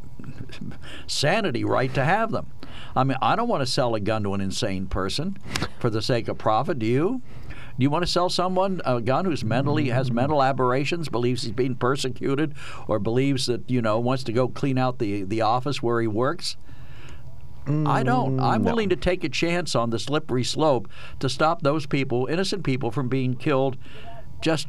[1.08, 2.52] sanity right to have them.
[2.96, 5.38] I mean, I don't want to sell a gun to an insane person
[5.80, 6.80] for the sake of profit.
[6.80, 7.22] Do you?
[7.78, 11.52] Do you want to sell someone a gun who's mentally has mental aberrations, believes he's
[11.52, 12.54] being persecuted,
[12.88, 16.08] or believes that you know wants to go clean out the the office where he
[16.08, 16.56] works?
[17.68, 18.38] I don't.
[18.38, 18.70] Mm, I'm no.
[18.72, 20.88] willing to take a chance on the slippery slope
[21.20, 23.76] to stop those people, innocent people, from being killed,
[24.40, 24.68] just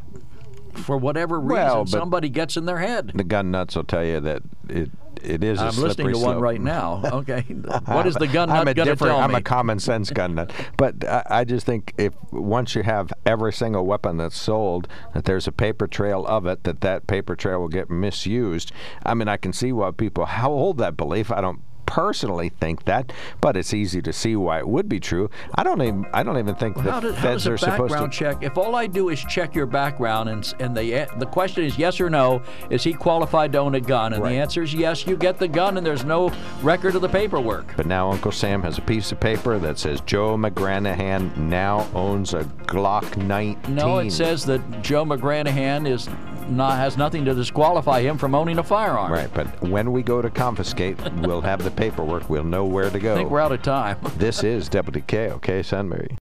[0.73, 3.13] for whatever reason Well, somebody gets in their head.
[3.15, 4.91] the gun nuts will tell you that it
[5.27, 5.61] it is.
[5.61, 6.43] a I'm listening to one slope.
[6.43, 7.03] right now.
[7.17, 7.43] Okay,
[7.87, 9.15] what is the gun I'm nut going to different.
[9.15, 9.37] tell I'm me?
[9.39, 13.53] a common sense gun nut, but I, I just think if once you have every
[13.53, 17.61] single weapon that's sold, that there's a paper trail of it, that that paper trail
[17.61, 18.73] will get misused.
[19.05, 21.31] I mean, I can see why people how hold that belief.
[21.31, 25.31] I don't personally think that, but it's easy to see why it would be true.
[25.55, 26.07] I don't even.
[26.13, 28.19] I don't even think How, the how feds does a are supposed background to.
[28.19, 28.43] check?
[28.43, 32.01] If all I do is check your background and and the the question is yes
[32.01, 34.13] or no, is he qualified to own a gun?
[34.13, 34.31] And Right.
[34.33, 35.07] the answer is yes.
[35.07, 36.33] You get the gun, and there's no
[36.63, 37.77] record of the paperwork.
[37.77, 42.35] But now Uncle Sam has a piece of paper that says Joe McGranahan now owns
[42.35, 43.75] a Glock 19.
[43.75, 46.09] No, it says that Joe McGranahan is
[46.49, 49.13] not has nothing to disqualify him from owning a firearm.
[49.13, 52.29] Right, but when we go to confiscate, we'll have the paperwork.
[52.29, 53.15] We'll know where to go.
[53.15, 53.99] I think we're out of time.
[54.17, 56.09] This is WKOK Sunbury.